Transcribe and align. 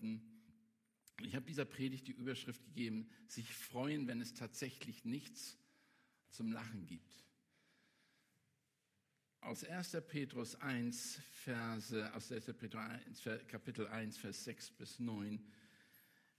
wollten. 0.00 0.22
Ich 1.22 1.34
habe 1.34 1.46
dieser 1.46 1.64
Predigt 1.64 2.08
die 2.08 2.12
Überschrift 2.12 2.64
gegeben, 2.64 3.08
sich 3.26 3.52
freuen, 3.52 4.06
wenn 4.06 4.20
es 4.20 4.34
tatsächlich 4.34 5.04
nichts 5.04 5.58
zum 6.30 6.50
Lachen 6.52 6.86
gibt. 6.86 7.26
Aus 9.42 9.64
1. 9.64 9.96
Petrus 10.08 10.54
1, 10.56 11.20
Verse, 11.32 12.14
aus 12.14 12.30
1. 12.32 12.46
Petrus 12.46 12.82
1, 12.82 13.22
Kapitel 13.48 13.86
1, 13.86 14.18
Vers 14.18 14.44
6 14.44 14.70
bis 14.72 14.98
9 14.98 15.42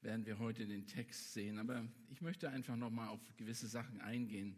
werden 0.02 0.25
wir 0.25 0.39
heute 0.39 0.66
den 0.66 0.88
Text 0.88 1.34
sehen. 1.34 1.59
Aber 1.59 1.88
ich 2.09 2.21
möchte 2.21 2.50
einfach 2.50 2.75
nochmal 2.75 3.09
auf 3.09 3.20
gewisse 3.38 3.68
Sachen 3.68 4.02
eingehen. 4.02 4.55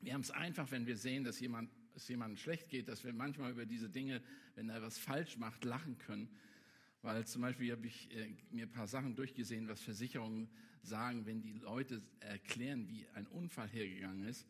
Wir 0.00 0.14
haben 0.14 0.20
es 0.20 0.30
einfach, 0.30 0.70
wenn 0.70 0.86
wir 0.86 0.96
sehen, 0.96 1.24
dass 1.24 1.40
jemand, 1.40 1.70
es 1.96 2.06
jemandem 2.06 2.36
schlecht 2.36 2.68
geht, 2.68 2.88
dass 2.88 3.02
wir 3.02 3.12
manchmal 3.12 3.50
über 3.50 3.66
diese 3.66 3.90
Dinge, 3.90 4.22
wenn 4.54 4.68
er 4.68 4.80
was 4.80 4.96
falsch 4.96 5.36
macht, 5.38 5.64
lachen 5.64 5.98
können. 5.98 6.28
Weil 7.02 7.26
zum 7.26 7.42
Beispiel 7.42 7.72
habe 7.72 7.86
ich 7.86 8.14
äh, 8.14 8.34
mir 8.50 8.66
ein 8.66 8.72
paar 8.72 8.88
Sachen 8.88 9.14
durchgesehen, 9.14 9.68
was 9.68 9.80
Versicherungen 9.80 10.48
sagen, 10.82 11.26
wenn 11.26 11.40
die 11.40 11.52
Leute 11.52 12.02
erklären, 12.20 12.88
wie 12.88 13.06
ein 13.14 13.26
Unfall 13.28 13.68
hergegangen 13.68 14.24
ist. 14.24 14.46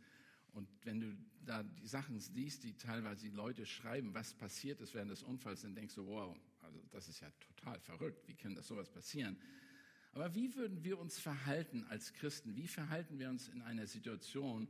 Und 0.52 0.69
wenn 0.84 1.00
du 1.00 1.16
da 1.45 1.62
die 1.62 1.86
Sachen 1.86 2.20
siehst, 2.20 2.64
die 2.64 2.74
teilweise 2.74 3.27
die 3.27 3.34
Leute 3.34 3.66
schreiben, 3.66 4.14
was 4.14 4.34
passiert 4.34 4.80
ist 4.80 4.95
während 4.95 5.10
des 5.10 5.22
Unfalls, 5.22 5.62
dann 5.62 5.74
denkst 5.74 5.95
du, 5.95 6.06
wow, 6.06 6.36
also 6.62 6.80
das 6.91 7.08
ist 7.08 7.20
ja 7.20 7.30
total 7.41 7.78
verrückt. 7.80 8.27
Wie 8.27 8.34
kann 8.34 8.55
das 8.55 8.66
sowas 8.66 8.91
passieren? 8.91 9.38
Aber 10.12 10.34
wie 10.34 10.55
würden 10.55 10.83
wir 10.84 10.98
uns 10.98 11.19
verhalten 11.19 11.84
als 11.84 12.12
Christen? 12.12 12.56
Wie 12.56 12.66
verhalten 12.66 13.19
wir 13.19 13.28
uns 13.28 13.48
in 13.48 13.62
einer 13.62 13.86
Situation, 13.86 14.69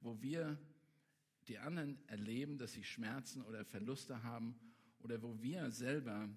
wo 0.00 0.20
wir 0.20 0.58
die 1.48 1.58
anderen 1.58 1.98
erleben, 2.08 2.58
dass 2.58 2.72
sie 2.72 2.84
Schmerzen 2.84 3.42
oder 3.42 3.64
Verluste 3.64 4.22
haben 4.22 4.58
oder 5.00 5.22
wo 5.22 5.40
wir 5.40 5.70
selber 5.70 6.28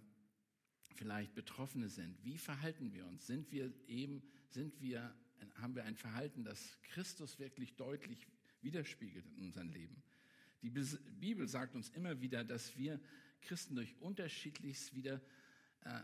vielleicht 0.93 1.33
Betroffene 1.33 1.89
sind. 1.89 2.23
Wie 2.23 2.38
verhalten 2.38 2.93
wir 2.93 3.05
uns? 3.05 3.27
Sind 3.27 3.52
wir 3.52 3.73
eben, 3.88 4.21
sind 4.49 4.79
wir, 4.81 5.13
haben 5.55 5.75
wir 5.75 5.83
ein 5.83 5.95
Verhalten, 5.95 6.44
das 6.44 6.77
Christus 6.83 7.39
wirklich 7.39 7.75
deutlich 7.75 8.27
widerspiegelt 8.61 9.25
in 9.38 9.44
unserem 9.44 9.69
Leben? 9.69 10.02
Die 10.61 10.69
Bibel 10.69 11.47
sagt 11.47 11.75
uns 11.75 11.89
immer 11.89 12.22
wieder, 12.22 12.44
dass 12.44 12.77
wir 12.77 13.00
Christen 13.41 13.75
durch 13.75 13.94
unterschiedliches 14.00 14.95
wieder 14.95 15.22
äh, 15.81 16.02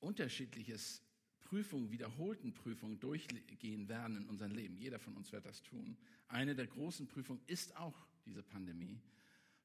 unterschiedliches 0.00 1.02
Prüfungen, 1.40 1.90
wiederholten 1.90 2.52
Prüfungen 2.52 2.98
durchgehen 2.98 3.88
werden 3.88 4.16
in 4.16 4.26
unserem 4.26 4.52
Leben. 4.52 4.76
Jeder 4.76 4.98
von 4.98 5.16
uns 5.16 5.32
wird 5.32 5.46
das 5.46 5.62
tun. 5.62 5.96
Eine 6.28 6.54
der 6.54 6.66
großen 6.66 7.06
Prüfungen 7.06 7.42
ist 7.46 7.76
auch 7.76 8.06
diese 8.24 8.42
Pandemie. 8.42 9.00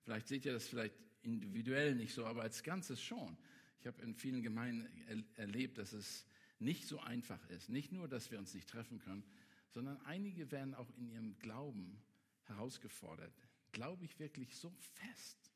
Vielleicht 0.01 0.27
seht 0.27 0.45
ihr 0.45 0.53
das 0.53 0.67
vielleicht 0.67 0.95
individuell 1.21 1.95
nicht 1.95 2.13
so, 2.13 2.25
aber 2.25 2.43
als 2.43 2.63
Ganzes 2.63 3.01
schon. 3.01 3.37
Ich 3.79 3.87
habe 3.87 4.01
in 4.01 4.15
vielen 4.15 4.41
Gemeinden 4.41 4.87
erlebt, 5.35 5.77
dass 5.77 5.93
es 5.93 6.25
nicht 6.59 6.87
so 6.87 6.99
einfach 6.99 7.43
ist. 7.49 7.69
Nicht 7.69 7.91
nur, 7.91 8.07
dass 8.07 8.31
wir 8.31 8.39
uns 8.39 8.53
nicht 8.53 8.67
treffen 8.69 8.99
können, 8.99 9.23
sondern 9.69 9.99
einige 10.05 10.51
werden 10.51 10.73
auch 10.73 10.89
in 10.97 11.07
ihrem 11.07 11.37
Glauben 11.39 12.01
herausgefordert. 12.45 13.33
Glaube 13.71 14.05
ich 14.05 14.17
wirklich 14.19 14.55
so 14.55 14.73
fest, 14.79 15.51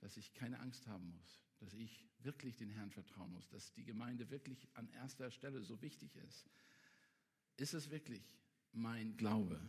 dass 0.00 0.16
ich 0.16 0.34
keine 0.34 0.58
Angst 0.60 0.86
haben 0.88 1.10
muss, 1.10 1.44
dass 1.60 1.74
ich 1.74 2.08
wirklich 2.20 2.56
den 2.56 2.70
Herrn 2.70 2.90
vertrauen 2.90 3.32
muss, 3.32 3.48
dass 3.48 3.72
die 3.72 3.84
Gemeinde 3.84 4.30
wirklich 4.30 4.68
an 4.74 4.88
erster 4.90 5.30
Stelle 5.30 5.62
so 5.62 5.80
wichtig 5.82 6.16
ist. 6.16 6.48
Ist 7.56 7.74
es 7.74 7.90
wirklich 7.90 8.22
mein 8.72 9.16
Glaube? 9.16 9.60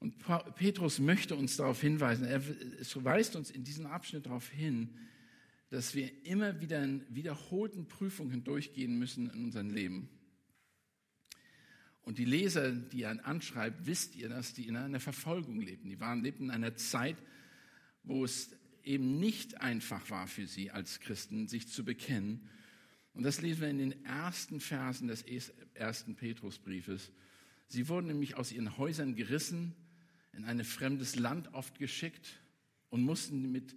Und 0.00 0.18
Petrus 0.56 0.98
möchte 0.98 1.36
uns 1.36 1.56
darauf 1.56 1.80
hinweisen, 1.80 2.26
er 2.26 2.44
weist 3.04 3.36
uns 3.36 3.50
in 3.50 3.64
diesem 3.64 3.86
Abschnitt 3.86 4.26
darauf 4.26 4.48
hin, 4.48 4.98
dass 5.74 5.94
wir 5.94 6.24
immer 6.24 6.60
wieder 6.60 6.82
in 6.82 7.04
wiederholten 7.08 7.86
Prüfungen 7.86 8.44
durchgehen 8.44 8.96
müssen 8.96 9.28
in 9.30 9.44
unserem 9.44 9.70
Leben. 9.70 10.08
Und 12.02 12.18
die 12.18 12.24
Leser, 12.24 12.70
die 12.70 13.02
er 13.02 13.26
anschreibt, 13.26 13.84
wisst 13.84 14.14
ihr, 14.14 14.28
dass 14.28 14.54
die 14.54 14.68
in 14.68 14.76
einer 14.76 15.00
Verfolgung 15.00 15.60
lebten. 15.60 15.88
Die 15.88 15.98
waren, 15.98 16.22
lebten 16.22 16.44
in 16.44 16.50
einer 16.50 16.76
Zeit, 16.76 17.16
wo 18.04 18.24
es 18.24 18.50
eben 18.84 19.18
nicht 19.18 19.60
einfach 19.60 20.10
war 20.10 20.28
für 20.28 20.46
sie 20.46 20.70
als 20.70 21.00
Christen, 21.00 21.48
sich 21.48 21.66
zu 21.66 21.84
bekennen. 21.84 22.48
Und 23.12 23.24
das 23.24 23.40
lesen 23.40 23.62
wir 23.62 23.68
in 23.68 23.78
den 23.78 24.04
ersten 24.04 24.60
Versen 24.60 25.08
des 25.08 25.24
ersten 25.74 26.14
Petrusbriefes. 26.14 27.10
Sie 27.66 27.88
wurden 27.88 28.06
nämlich 28.06 28.36
aus 28.36 28.52
ihren 28.52 28.76
Häusern 28.76 29.16
gerissen, 29.16 29.74
in 30.34 30.44
ein 30.44 30.62
fremdes 30.62 31.16
Land 31.16 31.52
oft 31.52 31.78
geschickt 31.78 32.38
und 32.90 33.02
mussten 33.02 33.50
mit, 33.50 33.74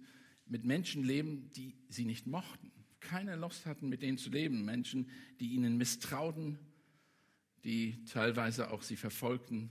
mit 0.50 0.64
Menschen 0.64 1.04
leben, 1.04 1.50
die 1.56 1.74
sie 1.88 2.04
nicht 2.04 2.26
mochten. 2.26 2.70
Keine 3.00 3.36
Lust 3.36 3.66
hatten, 3.66 3.88
mit 3.88 4.02
denen 4.02 4.18
zu 4.18 4.30
leben. 4.30 4.64
Menschen, 4.64 5.08
die 5.40 5.48
ihnen 5.48 5.76
misstrauten, 5.76 6.58
die 7.64 8.04
teilweise 8.04 8.70
auch 8.70 8.82
sie 8.82 8.96
verfolgten. 8.96 9.70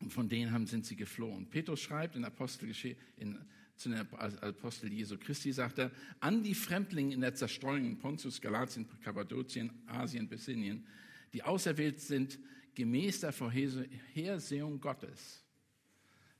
Und 0.00 0.12
von 0.12 0.28
denen 0.28 0.52
haben, 0.52 0.66
sind 0.66 0.84
sie 0.84 0.96
geflohen. 0.96 1.48
Petrus 1.48 1.80
schreibt 1.80 2.16
in 2.16 2.24
Apostelgeschichte, 2.24 3.00
in 3.16 3.38
zu 3.76 3.88
den 3.88 3.98
Apostel 3.98 4.92
Jesu 4.92 5.18
Christi, 5.18 5.52
sagt 5.52 5.78
er, 5.78 5.90
an 6.20 6.42
die 6.42 6.54
Fremdlinge 6.54 7.12
in 7.12 7.20
der 7.20 7.34
Zerstreuung 7.34 7.84
in 7.84 7.98
Pontus, 7.98 8.40
Galatien, 8.40 8.86
Kappadokien, 9.02 9.70
Asien, 9.86 10.28
Bithynien, 10.28 10.86
die 11.32 11.42
auserwählt 11.42 12.00
sind, 12.00 12.38
gemäß 12.74 13.20
der 13.20 13.32
Vorhersehung 13.32 14.80
Gottes, 14.80 15.42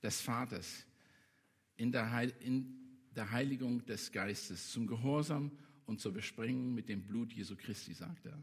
des 0.03 0.21
Vaters, 0.21 0.87
in 1.77 1.91
der, 1.91 2.13
Heil, 2.13 2.33
in 2.41 2.84
der 3.17 3.31
Heiligung 3.31 3.85
des 3.87 4.13
Geistes, 4.13 4.71
zum 4.71 4.87
Gehorsam 4.87 5.51
und 5.87 6.01
zur 6.01 6.13
Besprengung 6.13 6.75
mit 6.75 6.89
dem 6.89 7.03
Blut 7.03 7.33
Jesu 7.33 7.57
Christi, 7.57 7.95
sagt 7.95 8.27
er. 8.27 8.43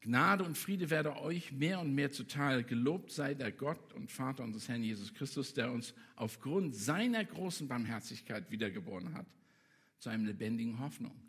Gnade 0.00 0.44
und 0.44 0.56
Friede 0.56 0.90
werde 0.90 1.16
euch 1.16 1.50
mehr 1.52 1.80
und 1.80 1.94
mehr 1.94 2.12
zuteil. 2.12 2.62
Gelobt 2.62 3.10
sei 3.10 3.34
der 3.34 3.50
Gott 3.50 3.92
und 3.94 4.10
Vater 4.10 4.44
unseres 4.44 4.68
Herrn 4.68 4.82
Jesus 4.82 5.12
Christus, 5.14 5.52
der 5.54 5.72
uns 5.72 5.94
aufgrund 6.14 6.76
seiner 6.76 7.24
großen 7.24 7.66
Barmherzigkeit 7.66 8.50
wiedergeboren 8.50 9.14
hat 9.14 9.26
zu 9.98 10.08
einem 10.08 10.26
lebendigen 10.26 10.78
Hoffnung. 10.78 11.20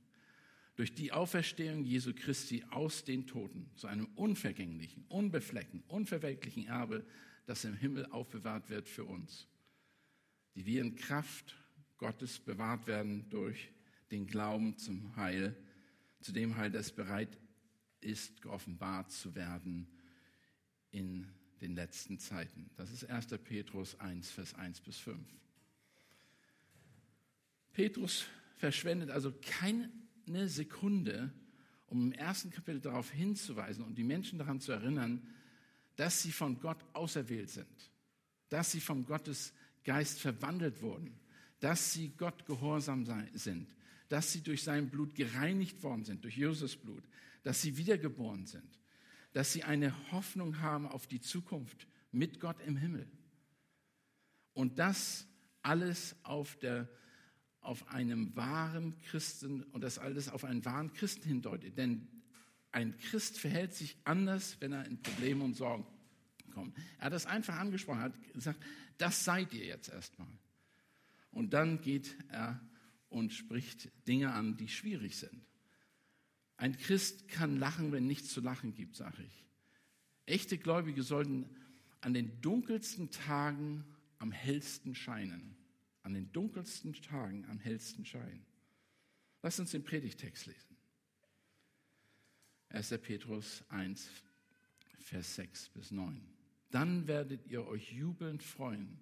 Durch 0.76 0.94
die 0.94 1.12
Auferstehung 1.12 1.86
Jesu 1.86 2.14
Christi 2.14 2.64
aus 2.70 3.04
den 3.04 3.26
Toten 3.26 3.72
zu 3.76 3.88
einem 3.88 4.06
unvergänglichen, 4.16 5.06
unbefleckten, 5.08 5.82
unverwelklichen 5.88 6.68
Erbe, 6.68 7.04
das 7.48 7.66
im 7.66 7.76
Himmel 7.76 8.06
aufbewahrt 8.08 8.70
wird 8.70 8.88
für 8.88 9.06
uns, 9.06 9.48
die 10.54 10.68
wir 10.68 10.82
in 10.82 10.96
Kraft 10.96 11.56
Gottes 11.98 12.40
bewahrt 12.40 12.88
werden 12.88 13.30
durch 13.30 13.70
den 14.12 14.28
Glauben 14.28 14.78
zum 14.78 15.16
Heil, 15.16 15.56
zu 16.22 16.32
dem 16.32 16.58
Heil, 16.58 16.72
das 16.72 16.92
bereit 16.92 17.38
ist, 18.02 18.42
geoffenbart 18.42 19.12
zu 19.12 19.36
werden 19.36 19.88
in 20.92 21.28
den 21.62 21.76
letzten 21.76 22.20
Zeiten. 22.20 22.70
Das 22.76 22.92
ist 22.92 23.06
1. 23.06 23.28
Petrus 23.44 24.00
1, 24.00 24.30
Vers 24.30 24.54
1 24.56 24.82
bis 24.82 24.98
5. 24.98 25.20
Petrus 27.74 28.26
verschwendet 28.56 29.12
also 29.12 29.34
keine 29.42 30.48
Sekunde, 30.48 31.32
um 31.88 32.08
im 32.08 32.12
ersten 32.12 32.52
Kapitel 32.52 32.82
darauf 32.82 33.12
hinzuweisen 33.12 33.84
und 33.84 33.98
die 33.98 34.04
Menschen 34.04 34.40
daran 34.40 34.60
zu 34.60 34.72
erinnern, 34.72 35.28
dass 35.96 36.22
sie 36.22 36.32
von 36.32 36.60
Gott 36.60 36.78
auserwählt 36.94 37.50
sind, 37.50 37.92
dass 38.50 38.72
sie 38.72 38.82
vom 38.82 39.06
Gottes 39.06 39.54
Geist 39.84 40.20
verwandelt 40.20 40.82
wurden, 40.82 41.20
dass 41.60 41.94
sie 41.94 42.10
Gott 42.18 42.46
gehorsam 42.46 43.06
sind, 43.34 43.76
dass 44.10 44.32
sie 44.32 44.42
durch 44.42 44.64
sein 44.64 44.90
Blut 44.90 45.16
gereinigt 45.16 45.84
worden 45.84 46.04
sind, 46.04 46.24
durch 46.24 46.38
Jesus 46.38 46.76
Blut, 46.76 47.04
dass 47.44 47.62
sie 47.62 47.78
wiedergeboren 47.78 48.46
sind, 48.46 48.80
dass 49.34 49.54
sie 49.54 49.64
eine 49.64 49.94
Hoffnung 50.12 50.60
haben 50.60 50.88
auf 50.88 51.08
die 51.08 51.22
Zukunft 51.22 51.88
mit 52.12 52.40
Gott 52.40 52.60
im 52.62 52.78
Himmel. 52.78 53.10
Und 54.54 54.80
das 54.80 55.28
alles 55.62 56.16
auf, 56.24 56.56
der, 56.58 56.90
auf 57.62 57.88
einem 57.90 58.36
wahren 58.36 59.00
Christen 59.02 59.64
und 59.64 59.82
das 59.82 60.00
alles 60.00 60.30
auf 60.30 60.46
einen 60.46 60.64
wahren 60.66 60.94
Christen 60.94 61.28
hindeutet. 61.28 61.78
Denn 61.78 62.08
ein 62.72 62.98
Christ 62.98 63.38
verhält 63.38 63.74
sich 63.74 63.98
anders, 64.04 64.58
wenn 64.60 64.72
er 64.72 64.86
in 64.86 65.02
Probleme 65.02 65.44
und 65.44 65.56
Sorgen 65.56 65.86
kommt. 66.54 66.76
Er 66.98 67.06
hat 67.06 67.14
das 67.14 67.26
einfach 67.26 67.58
angesprochen, 67.58 68.02
hat 68.02 68.34
gesagt, 68.34 68.64
das 68.98 69.24
seid 69.24 69.54
ihr 69.54 69.66
jetzt 69.66 69.90
erstmal. 69.90 70.28
Und 71.38 71.54
dann 71.54 71.82
geht 71.82 72.18
er 72.30 72.60
und 73.10 73.32
spricht 73.32 73.92
Dinge 74.08 74.34
an, 74.34 74.58
die 74.58 74.68
schwierig 74.68 75.18
sind. 75.18 75.46
Ein 76.56 76.76
Christ 76.76 77.28
kann 77.28 77.58
lachen, 77.58 77.92
wenn 77.92 78.08
nichts 78.08 78.34
zu 78.34 78.42
lachen 78.42 78.74
gibt, 78.74 78.96
sage 78.96 79.22
ich. 79.22 79.46
Echte 80.26 80.58
Gläubige 80.58 81.04
sollten 81.04 81.48
an 82.02 82.16
den 82.16 82.42
dunkelsten 82.42 83.12
Tagen 83.12 83.86
am 84.18 84.32
hellsten 84.32 84.96
scheinen. 84.96 85.56
An 86.02 86.16
den 86.16 86.32
dunkelsten 86.32 86.94
Tagen 86.94 87.46
am 87.52 87.60
hellsten 87.60 88.04
scheinen. 88.04 88.44
Lass 89.44 89.60
uns 89.60 89.70
den 89.70 89.84
Predigtext 89.84 90.48
lesen. 90.48 90.76
1. 92.70 92.98
Petrus 92.98 93.64
1, 93.70 94.10
Vers 95.02 95.36
6 95.36 95.70
bis 95.70 95.92
9. 95.92 96.20
Dann 96.72 97.06
werdet 97.06 97.46
ihr 97.46 97.68
euch 97.68 97.92
jubelnd 97.92 98.42
freuen, 98.42 99.00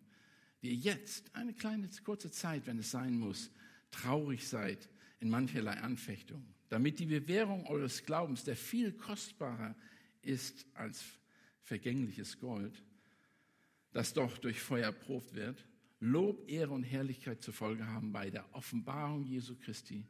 ihr 0.66 0.76
jetzt 0.76 1.34
eine 1.36 1.54
kleine 1.54 1.90
kurze 2.04 2.32
Zeit, 2.32 2.68
wenn 2.68 2.80
es 2.80 2.92
sein 2.92 3.18
muss, 3.18 3.52
traurig 3.92 4.48
seid, 4.48 4.90
in 5.20 5.30
mancherlei 5.30 5.78
Anfechtung, 5.82 6.46
damit 6.70 7.00
die 7.00 7.06
Bewährung 7.06 7.66
eures 7.68 8.06
Glaubens, 8.06 8.44
der 8.44 8.56
viel 8.56 8.92
kostbarer 8.92 9.76
ist 10.22 10.66
als 10.74 11.04
vergängliches 11.64 12.40
Gold, 12.40 12.84
das 13.92 14.14
doch 14.14 14.38
durch 14.38 14.60
Feuer 14.60 14.92
probt 14.92 15.34
wird, 15.34 15.66
Lob, 16.00 16.50
Ehre 16.50 16.72
und 16.72 16.84
Herrlichkeit 16.84 17.42
zur 17.42 17.54
Folge 17.54 17.88
haben 17.88 18.12
bei 18.12 18.30
der 18.30 18.54
Offenbarung 18.54 19.24
Jesu 19.24 19.56
Christi. 19.56 20.06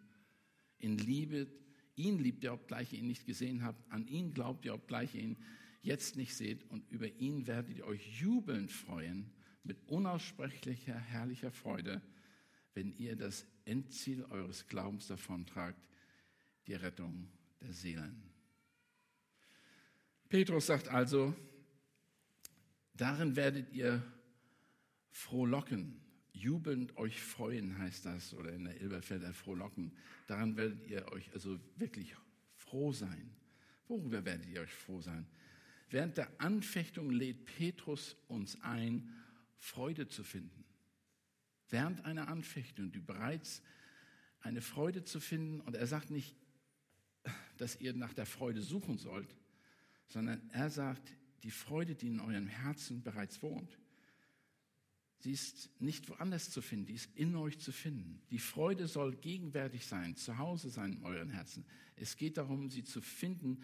In 0.79 0.97
Liebe, 0.97 1.47
ihn 1.95 2.17
liebt 2.17 2.43
ihr, 2.43 2.53
obgleich 2.53 2.91
ihr 2.91 2.99
ihn 2.99 3.07
nicht 3.07 3.25
gesehen 3.25 3.63
habt, 3.63 3.89
an 3.91 4.07
ihn 4.07 4.33
glaubt 4.33 4.65
ihr, 4.65 4.73
obgleich 4.73 5.13
ihr 5.15 5.21
ihn 5.21 5.37
jetzt 5.83 6.15
nicht 6.15 6.35
seht, 6.35 6.69
und 6.69 6.89
über 6.89 7.07
ihn 7.07 7.45
werdet 7.45 7.77
ihr 7.77 7.85
euch 7.85 8.19
jubelnd 8.19 8.71
freuen, 8.71 9.31
mit 9.65 9.77
unaussprechlicher, 9.87 10.95
herrlicher 10.95 11.51
Freude, 11.51 12.01
wenn 12.73 12.95
ihr 12.97 13.15
das 13.15 13.45
Endziel 13.65 14.23
eures 14.25 14.67
Glaubens 14.67 15.07
davontragt, 15.07 15.79
die 16.67 16.75
Rettung 16.75 17.27
der 17.61 17.73
Seelen. 17.73 18.21
Petrus 20.29 20.67
sagt 20.67 20.87
also, 20.89 21.35
darin 22.93 23.35
werdet 23.35 23.71
ihr 23.73 24.03
frohlocken, 25.11 26.01
jubelnd 26.33 26.97
euch 26.97 27.21
freuen, 27.21 27.77
heißt 27.77 28.05
das, 28.05 28.33
oder 28.33 28.51
in 28.51 28.65
der 28.65 28.79
Elberfelder 28.81 29.33
frohlocken. 29.33 29.91
Daran 30.27 30.57
werdet 30.57 30.87
ihr 30.87 31.11
euch 31.11 31.31
also 31.33 31.59
wirklich 31.77 32.15
froh 32.55 32.91
sein. 32.91 33.31
Worüber 33.87 34.25
werdet 34.25 34.47
ihr 34.47 34.61
euch 34.61 34.73
froh 34.73 35.01
sein? 35.01 35.25
Während 35.89 36.17
der 36.17 36.29
Anfechtung 36.41 37.11
lädt 37.11 37.45
Petrus 37.45 38.15
uns 38.27 38.59
ein, 38.61 39.13
Freude 39.57 40.07
zu 40.07 40.23
finden. 40.23 40.65
Während 41.69 42.05
einer 42.05 42.27
Anfechtung, 42.27 42.91
die 42.91 42.99
bereits 42.99 43.61
eine 44.41 44.61
Freude 44.61 45.03
zu 45.03 45.19
finden, 45.19 45.61
und 45.61 45.75
er 45.75 45.87
sagt 45.87 46.11
nicht, 46.11 46.35
dass 47.57 47.79
ihr 47.79 47.93
nach 47.93 48.13
der 48.13 48.25
Freude 48.25 48.61
suchen 48.61 48.97
sollt, 48.97 49.35
sondern 50.07 50.49
er 50.51 50.69
sagt, 50.69 51.15
die 51.43 51.51
Freude, 51.51 51.95
die 51.95 52.07
in 52.07 52.19
eurem 52.19 52.47
Herzen 52.47 53.03
bereits 53.03 53.41
wohnt. 53.41 53.79
Sie 55.19 55.31
ist 55.31 55.69
nicht 55.81 56.07
woanders 56.09 56.51
zu 56.51 56.61
finden, 56.61 56.85
die 56.87 56.93
ist 56.93 57.15
in 57.15 57.35
euch 57.35 57.59
zu 57.59 57.71
finden. 57.71 58.21
Die 58.29 58.39
Freude 58.39 58.87
soll 58.87 59.15
gegenwärtig 59.15 59.87
sein, 59.87 60.15
zu 60.15 60.37
Hause 60.37 60.69
sein 60.69 60.93
in 60.93 61.03
euren 61.03 61.31
Herzen. 61.31 61.65
Es 61.95 62.17
geht 62.17 62.37
darum, 62.37 62.69
sie 62.69 62.83
zu 62.83 63.01
finden 63.01 63.63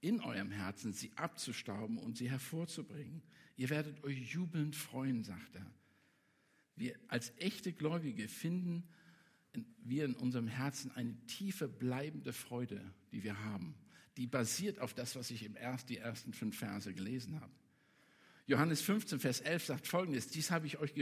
in 0.00 0.20
eurem 0.20 0.50
Herzen, 0.50 0.92
sie 0.92 1.12
abzustauben 1.16 1.98
und 1.98 2.16
sie 2.16 2.30
hervorzubringen. 2.30 3.22
Ihr 3.56 3.70
werdet 3.70 4.02
euch 4.04 4.32
jubelnd 4.32 4.76
freuen, 4.76 5.24
sagt 5.24 5.56
er. 5.56 5.70
Wir 6.76 6.96
als 7.08 7.32
echte 7.38 7.72
Gläubige 7.72 8.28
finden 8.28 8.88
wir 9.82 10.04
in 10.04 10.14
unserem 10.14 10.46
Herzen 10.46 10.92
eine 10.92 11.14
tiefe 11.26 11.66
bleibende 11.66 12.32
Freude, 12.32 12.80
die 13.10 13.24
wir 13.24 13.42
haben. 13.44 13.74
Die 14.16 14.26
basiert 14.26 14.78
auf 14.78 14.94
das, 14.94 15.16
was 15.16 15.30
ich 15.30 15.44
im 15.44 15.56
erst, 15.56 15.88
die 15.88 15.98
ersten 15.98 16.32
fünf 16.32 16.58
Verse 16.58 16.92
gelesen 16.92 17.40
habe. 17.40 17.52
Johannes 18.46 18.80
15, 18.80 19.20
Vers 19.20 19.40
11 19.40 19.64
sagt 19.66 19.86
folgendes, 19.86 20.28
dies 20.28 20.50
habe 20.50 20.66
ich 20.66 20.78
euch 20.78 20.94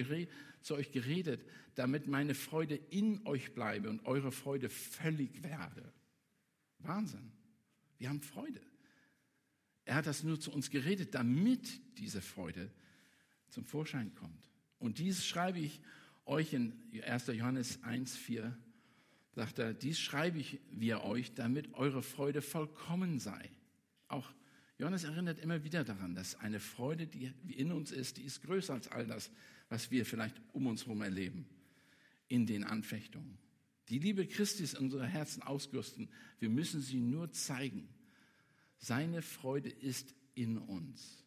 zu 0.62 0.74
euch 0.74 0.90
geredet, 0.90 1.44
damit 1.76 2.08
meine 2.08 2.34
Freude 2.34 2.74
in 2.74 3.24
euch 3.26 3.54
bleibe 3.54 3.88
und 3.88 4.04
eure 4.04 4.32
Freude 4.32 4.68
völlig 4.68 5.44
werde. 5.44 5.92
Wahnsinn. 6.78 7.30
Wir 7.98 8.08
haben 8.08 8.20
Freude. 8.20 8.60
Er 9.86 9.94
hat 9.94 10.06
das 10.06 10.24
nur 10.24 10.38
zu 10.38 10.52
uns 10.52 10.68
geredet, 10.68 11.14
damit 11.14 11.80
diese 11.98 12.20
Freude 12.20 12.70
zum 13.48 13.64
Vorschein 13.64 14.14
kommt. 14.14 14.50
Und 14.78 14.98
dies 14.98 15.24
schreibe 15.24 15.60
ich 15.60 15.80
euch 16.26 16.52
in 16.52 16.74
1. 17.02 17.28
Johannes 17.28 17.82
1, 17.84 18.16
4, 18.16 18.58
sagt 19.32 19.60
er, 19.60 19.72
dies 19.72 20.00
schreibe 20.00 20.38
ich 20.38 20.60
wir 20.72 21.04
euch, 21.04 21.34
damit 21.34 21.72
eure 21.74 22.02
Freude 22.02 22.42
vollkommen 22.42 23.20
sei. 23.20 23.48
Auch 24.08 24.32
Johannes 24.78 25.04
erinnert 25.04 25.38
immer 25.38 25.62
wieder 25.62 25.84
daran, 25.84 26.16
dass 26.16 26.34
eine 26.34 26.58
Freude, 26.58 27.06
die 27.06 27.32
in 27.54 27.70
uns 27.70 27.92
ist, 27.92 28.16
die 28.16 28.24
ist 28.24 28.42
größer 28.42 28.74
als 28.74 28.88
all 28.88 29.06
das, 29.06 29.30
was 29.68 29.90
wir 29.92 30.04
vielleicht 30.04 30.40
um 30.52 30.66
uns 30.66 30.84
herum 30.84 31.00
erleben, 31.00 31.46
in 32.26 32.44
den 32.44 32.64
Anfechtungen. 32.64 33.38
Die 33.88 34.00
Liebe 34.00 34.26
Christi 34.26 34.64
ist 34.64 34.74
in 34.74 34.86
unsere 34.86 35.06
Herzen 35.06 35.42
ausgerüstet. 35.42 36.08
Wir 36.40 36.50
müssen 36.50 36.80
sie 36.80 36.96
nur 36.96 37.30
zeigen. 37.30 37.88
Seine 38.78 39.22
Freude 39.22 39.68
ist 39.68 40.14
in 40.34 40.58
uns. 40.58 41.24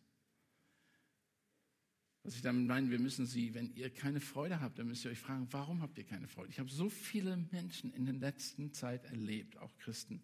Was 2.24 2.36
ich 2.36 2.42
damit 2.42 2.68
meine, 2.68 2.92
wir 2.92 3.00
müssen 3.00 3.26
sie, 3.26 3.54
wenn 3.54 3.74
ihr 3.76 3.90
keine 3.90 4.20
Freude 4.20 4.60
habt, 4.60 4.78
dann 4.78 4.88
müsst 4.88 5.06
ihr 5.06 5.12
euch 5.12 5.20
fragen, 5.20 5.48
warum 5.52 5.82
habt 5.82 5.98
ihr 5.98 6.04
keine 6.04 6.28
Freude? 6.28 6.52
Ich 6.52 6.60
habe 6.60 6.70
so 6.70 6.90
viele 6.90 7.38
Menschen 7.52 7.94
in 7.94 8.06
der 8.06 8.16
letzten 8.16 8.74
Zeit 8.74 9.06
erlebt, 9.06 9.58
auch 9.58 9.76
Christen, 9.78 10.22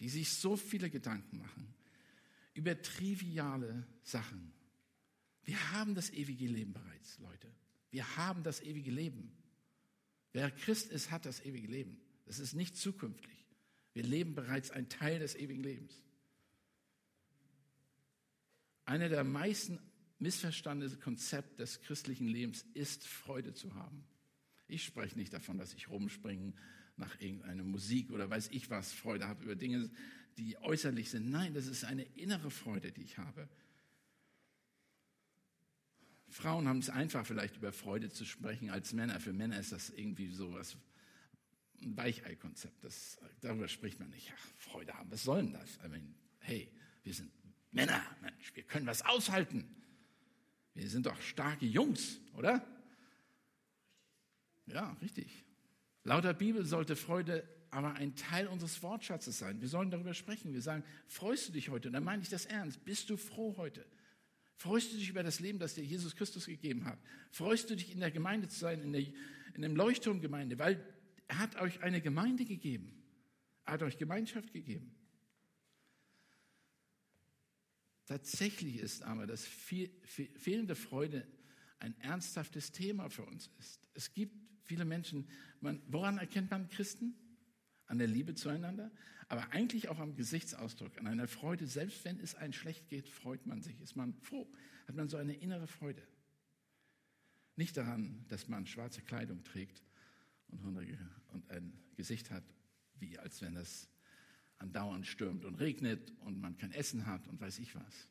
die 0.00 0.08
sich 0.08 0.30
so 0.30 0.56
viele 0.56 0.90
Gedanken 0.90 1.38
machen 1.38 1.74
über 2.54 2.80
triviale 2.82 3.86
Sachen. 4.02 4.52
Wir 5.44 5.72
haben 5.72 5.94
das 5.94 6.10
ewige 6.10 6.46
Leben 6.46 6.72
bereits, 6.72 7.18
Leute. 7.18 7.48
Wir 7.90 8.16
haben 8.16 8.42
das 8.42 8.60
ewige 8.60 8.90
Leben. 8.90 9.32
Wer 10.32 10.50
Christ 10.50 10.90
ist, 10.90 11.10
hat 11.10 11.26
das 11.26 11.44
ewige 11.44 11.68
Leben. 11.68 12.00
Das 12.26 12.38
ist 12.38 12.54
nicht 12.54 12.76
zukünftig. 12.76 13.46
Wir 13.92 14.02
leben 14.02 14.34
bereits 14.34 14.70
ein 14.70 14.88
Teil 14.88 15.18
des 15.18 15.34
ewigen 15.34 15.62
Lebens. 15.62 16.02
Einer 18.84 19.08
der 19.08 19.24
meisten 19.24 19.78
missverstandenen 20.18 21.00
Konzepte 21.00 21.56
des 21.56 21.80
christlichen 21.80 22.26
Lebens 22.26 22.64
ist, 22.74 23.06
Freude 23.06 23.54
zu 23.54 23.74
haben. 23.74 24.04
Ich 24.68 24.84
spreche 24.84 25.18
nicht 25.18 25.32
davon, 25.32 25.58
dass 25.58 25.74
ich 25.74 25.90
rumspringen 25.90 26.54
nach 26.96 27.20
irgendeiner 27.20 27.64
Musik 27.64 28.10
oder 28.10 28.30
weiß 28.30 28.48
ich 28.48 28.70
was, 28.70 28.92
Freude 28.92 29.26
habe 29.26 29.44
über 29.44 29.56
Dinge, 29.56 29.90
die 30.38 30.56
äußerlich 30.58 31.10
sind. 31.10 31.30
Nein, 31.30 31.54
das 31.54 31.66
ist 31.66 31.84
eine 31.84 32.04
innere 32.04 32.50
Freude, 32.50 32.92
die 32.92 33.02
ich 33.02 33.18
habe. 33.18 33.48
Frauen 36.28 36.66
haben 36.66 36.78
es 36.78 36.88
einfach, 36.88 37.26
vielleicht 37.26 37.56
über 37.56 37.72
Freude 37.72 38.10
zu 38.10 38.24
sprechen 38.24 38.70
als 38.70 38.92
Männer. 38.94 39.20
Für 39.20 39.32
Männer 39.34 39.58
ist 39.58 39.72
das 39.72 39.90
irgendwie 39.90 40.30
so 40.30 40.54
was, 40.54 40.76
ein 41.82 41.96
Weichei-Konzept. 41.96 42.86
darüber 43.40 43.68
spricht 43.68 44.00
man 44.00 44.08
nicht. 44.10 44.32
Ach, 44.34 44.46
Freude 44.56 44.94
haben, 44.94 45.10
was 45.10 45.24
soll 45.24 45.42
denn 45.42 45.52
das? 45.52 45.78
I 45.84 45.88
mean, 45.88 46.14
hey, 46.38 46.72
wir 47.02 47.12
sind 47.12 47.30
Männer, 47.72 48.02
Mensch, 48.20 48.54
wir 48.54 48.62
können 48.62 48.86
was 48.86 49.02
aushalten. 49.02 49.64
Wir 50.74 50.88
sind 50.88 51.06
doch 51.06 51.20
starke 51.20 51.66
Jungs, 51.66 52.20
oder? 52.34 52.64
Ja, 54.66 54.96
richtig. 55.02 55.44
Laut 56.04 56.24
der 56.24 56.34
Bibel 56.34 56.64
sollte 56.64 56.96
Freude 56.96 57.48
aber 57.70 57.94
ein 57.94 58.14
Teil 58.14 58.48
unseres 58.48 58.82
Wortschatzes 58.82 59.38
sein. 59.38 59.60
Wir 59.62 59.68
sollen 59.68 59.90
darüber 59.90 60.12
sprechen. 60.12 60.52
Wir 60.52 60.60
sagen, 60.60 60.84
freust 61.06 61.48
du 61.48 61.52
dich 61.52 61.70
heute? 61.70 61.88
Und 61.88 61.94
dann 61.94 62.04
meine 62.04 62.22
ich 62.22 62.28
das 62.28 62.44
ernst. 62.44 62.84
Bist 62.84 63.08
du 63.08 63.16
froh 63.16 63.56
heute? 63.56 63.86
Freust 64.56 64.92
du 64.92 64.98
dich 64.98 65.08
über 65.08 65.22
das 65.22 65.40
Leben, 65.40 65.58
das 65.58 65.74
dir 65.74 65.82
Jesus 65.82 66.14
Christus 66.14 66.46
gegeben 66.46 66.84
hat? 66.84 66.98
Freust 67.30 67.70
du 67.70 67.74
dich 67.74 67.90
in 67.90 68.00
der 68.00 68.10
Gemeinde 68.10 68.48
zu 68.48 68.58
sein, 68.58 68.82
in, 68.82 68.92
der, 68.92 69.02
in 69.54 69.62
dem 69.62 69.74
Leuchtturmgemeinde? 69.74 70.58
Weil 70.58 70.84
er 71.28 71.38
hat 71.38 71.56
euch 71.56 71.82
eine 71.82 72.02
Gemeinde 72.02 72.44
gegeben. 72.44 73.02
Er 73.64 73.74
hat 73.74 73.82
euch 73.82 73.96
Gemeinschaft 73.96 74.52
gegeben. 74.52 74.94
Tatsächlich 78.06 78.76
ist 78.76 79.02
aber, 79.02 79.26
dass 79.26 79.46
fehlende 79.46 80.74
Freude 80.74 81.26
ein 81.78 81.98
ernsthaftes 82.00 82.72
Thema 82.72 83.08
für 83.08 83.24
uns 83.24 83.50
ist. 83.58 83.88
Es 83.94 84.12
gibt 84.12 84.36
viele 84.64 84.84
Menschen, 84.84 85.28
man, 85.60 85.82
woran 85.86 86.18
erkennt 86.18 86.50
man 86.50 86.68
Christen? 86.68 87.16
an 87.92 87.98
der 87.98 88.08
Liebe 88.08 88.34
zueinander, 88.34 88.90
aber 89.28 89.52
eigentlich 89.52 89.90
auch 89.90 89.98
am 89.98 90.16
Gesichtsausdruck, 90.16 90.96
an 90.96 91.06
einer 91.06 91.28
Freude. 91.28 91.66
Selbst 91.66 92.06
wenn 92.06 92.18
es 92.20 92.34
einem 92.34 92.54
schlecht 92.54 92.88
geht, 92.88 93.06
freut 93.06 93.44
man 93.44 93.60
sich, 93.60 93.78
ist 93.82 93.96
man 93.96 94.14
froh, 94.14 94.50
hat 94.88 94.96
man 94.96 95.10
so 95.10 95.18
eine 95.18 95.34
innere 95.34 95.66
Freude. 95.66 96.02
Nicht 97.56 97.76
daran, 97.76 98.24
dass 98.28 98.48
man 98.48 98.66
schwarze 98.66 99.02
Kleidung 99.02 99.44
trägt 99.44 99.82
und 100.48 101.50
ein 101.50 101.78
Gesicht 101.94 102.30
hat, 102.30 102.44
wie 102.98 103.18
als 103.18 103.42
wenn 103.42 103.56
es 103.56 103.90
andauernd 104.62 105.06
stürmt 105.06 105.44
und 105.44 105.56
regnet 105.56 106.12
und 106.20 106.40
man 106.40 106.56
kein 106.56 106.72
Essen 106.72 107.06
hat 107.06 107.26
und 107.28 107.40
weiß 107.40 107.58
ich 107.58 107.74
was. 107.74 108.08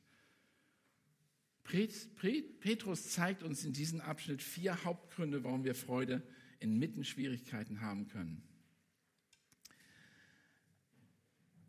Petrus 1.63 3.10
zeigt 3.10 3.43
uns 3.43 3.63
in 3.63 3.74
diesem 3.74 4.01
Abschnitt 4.01 4.41
vier 4.41 4.84
Hauptgründe, 4.84 5.43
warum 5.43 5.63
wir 5.63 5.75
Freude 5.75 6.22
inmitten 6.60 7.03
Schwierigkeiten 7.03 7.81
haben 7.81 8.08
können. 8.08 8.43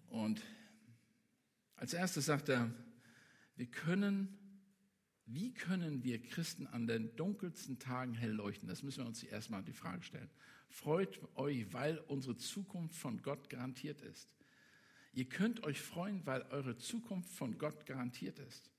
Und 0.09 0.43
als 1.77 1.95
erstes 1.95 2.27
sagt 2.27 2.49
er, 2.49 2.71
wir 3.57 3.67
können, 3.67 4.37
wie 5.25 5.55
können 5.55 6.03
wir 6.03 6.21
Christen 6.21 6.67
an 6.67 6.87
den 6.87 7.15
dunkelsten 7.17 7.79
Tagen 7.79 8.15
hell 8.15 8.33
leuchten? 8.33 8.69
Das 8.69 8.83
müssen 8.83 9.05
wir 9.05 9.07
uns 9.07 9.23
erstmal 9.23 9.63
die 9.63 9.73
Frage 9.73 10.03
stellen. 10.03 10.31
Freut 10.69 11.21
euch, 11.37 11.73
weil 11.73 11.99
unsere 11.99 12.37
Zukunft 12.37 12.97
von 12.97 13.23
Gott 13.23 13.49
garantiert 13.49 14.01
ist. 14.01 14.35
Ihr 15.13 15.29
könnt 15.29 15.63
euch 15.65 15.81
freuen, 15.81 16.25
weil 16.27 16.43
eure 16.51 16.77
Zukunft 16.77 17.31
von 17.31 17.59
Gott 17.59 17.85
garantiert 17.87 18.39
ist. 18.39 18.71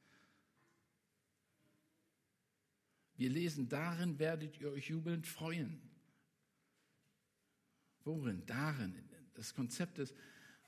Wir 3.15 3.29
lesen, 3.29 3.69
darin 3.69 4.17
werdet 4.17 4.59
ihr 4.59 4.71
euch 4.71 4.89
jubelnd 4.89 5.27
freuen. 5.27 5.79
Worin? 8.03 8.43
Darin. 8.45 8.95
Das 9.35 9.53
Konzept 9.53 9.99
des 9.99 10.13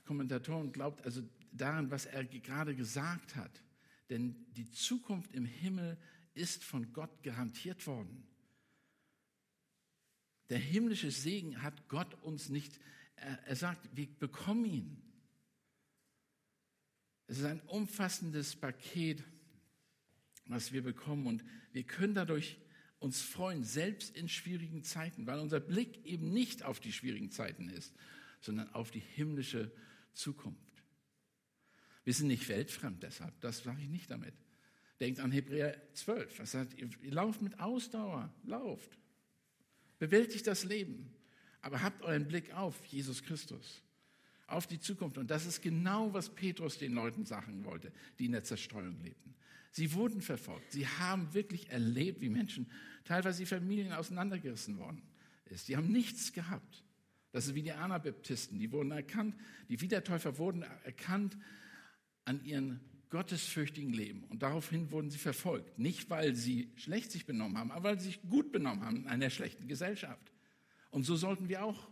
Kommentatoren 0.05 0.72
glaubt 0.72 1.03
also 1.03 1.24
daran, 1.51 1.89
was 1.89 2.05
er 2.05 2.24
gerade 2.25 2.75
gesagt 2.75 3.36
hat. 3.36 3.63
Denn 4.10 4.45
die 4.53 4.69
Zukunft 4.69 5.34
im 5.34 5.45
Himmel 5.45 5.98
ist 6.36 6.63
von 6.63 6.93
Gott 6.93 7.24
garantiert 7.24 7.88
worden. 7.88 8.27
Der 10.50 10.60
himmlische 10.60 11.10
Segen 11.10 11.63
hat 11.63 11.88
Gott 11.88 12.13
uns 12.22 12.50
nicht, 12.50 12.79
er, 13.15 13.39
er 13.48 13.55
sagt, 13.55 13.89
wir 13.95 14.07
bekommen 14.19 14.65
ihn. 14.65 15.04
Es 17.27 17.39
ist 17.39 17.46
ein 17.46 17.62
umfassendes 17.62 18.55
Paket, 18.55 19.24
was 20.48 20.72
wir 20.72 20.84
bekommen. 20.84 21.27
Und 21.27 21.44
wir 21.72 21.84
können 21.84 22.13
dadurch 22.13 22.58
uns 23.00 23.22
freuen, 23.22 23.63
selbst 23.63 24.15
in 24.15 24.29
schwierigen 24.29 24.84
Zeiten, 24.84 25.27
weil 25.27 25.39
unser 25.39 25.60
Blick 25.60 26.05
eben 26.05 26.32
nicht 26.32 26.63
auf 26.63 26.79
die 26.79 26.94
schwierigen 26.94 27.32
Zeiten 27.32 27.70
ist, 27.70 27.94
sondern 28.41 28.72
auf 28.74 28.91
die 28.91 29.00
himmlische 29.00 29.72
Zukunft. 30.13 30.62
Wir 32.03 32.13
sind 32.13 32.27
nicht 32.27 32.48
weltfremd 32.48 33.01
deshalb, 33.03 33.39
das 33.41 33.63
sage 33.63 33.82
ich 33.82 33.89
nicht 33.89 34.10
damit. 34.12 34.34
Denkt 35.00 35.20
an 35.20 35.32
Hebräer 35.32 35.75
12, 35.94 36.39
was 36.39 36.51
sagt, 36.51 36.74
ihr, 36.79 36.89
ihr 37.01 37.12
lauft 37.12 37.41
mit 37.41 37.60
Ausdauer, 37.60 38.34
lauft, 38.44 38.98
bewältigt 40.00 40.48
das 40.48 40.63
Leben, 40.63 41.12
aber 41.62 41.82
habt 41.82 42.03
euren 42.03 42.27
Blick 42.27 42.53
auf 42.53 42.86
Jesus 42.86 43.24
Christus, 43.24 43.82
auf 44.48 44.68
die 44.68 44.80
Zukunft. 44.80 45.18
Und 45.18 45.32
das 45.32 45.46
ist 45.46 45.62
genau, 45.62 46.14
was 46.14 46.30
Petrus 46.30 46.78
den 46.78 46.94
Leuten 46.94 47.25
sagen 47.25 47.66
wollte, 47.66 47.92
die 48.20 48.25
in 48.25 48.34
der 48.34 48.44
Zerstreuung 48.44 49.02
lebten. 49.02 49.36
Sie 49.72 49.94
wurden 49.94 50.22
verfolgt. 50.22 50.72
Sie 50.72 50.88
haben 50.88 51.34
wirklich 51.34 51.70
erlebt, 51.70 52.22
wie 52.22 52.30
Menschen, 52.30 52.70
teilweise 53.04 53.40
die 53.40 53.46
Familien 53.46 53.92
auseinandergerissen 53.92 54.78
worden 54.78 55.02
ist. 55.46 55.68
Die 55.68 55.75
haben 55.75 55.92
nichts 55.92 56.32
gehabt. 56.32 56.84
Das 57.32 57.48
ist 57.48 57.56
wie 57.56 57.62
die 57.62 57.74
Anabaptisten. 57.74 58.58
Die 58.58 58.72
wurden 58.72 58.92
erkannt, 58.92 59.36
die 59.68 59.82
Wiedertäufer 59.82 60.38
wurden 60.38 60.62
erkannt 60.62 61.38
an 62.24 62.44
ihren 62.46 62.80
gottesfürchtigen 63.10 63.94
Leben. 63.94 64.24
Und 64.30 64.42
daraufhin 64.44 64.92
wurden 64.92 65.10
sie 65.10 65.18
verfolgt. 65.18 65.78
Nicht, 65.78 66.10
weil 66.10 66.36
sie 66.36 66.72
schlecht 66.75 67.12
sich 67.12 67.25
benommen 67.25 67.58
haben, 67.58 67.72
aber 67.72 67.90
weil 67.90 68.00
sie 68.00 68.08
sich 68.08 68.22
gut 68.22 68.52
benommen 68.52 68.84
haben 68.84 68.98
in 68.98 69.08
einer 69.08 69.30
schlechten 69.30 69.68
Gesellschaft. 69.68 70.32
Und 70.90 71.04
so 71.04 71.16
sollten 71.16 71.50
wir 71.50 71.64
auch, 71.64 71.90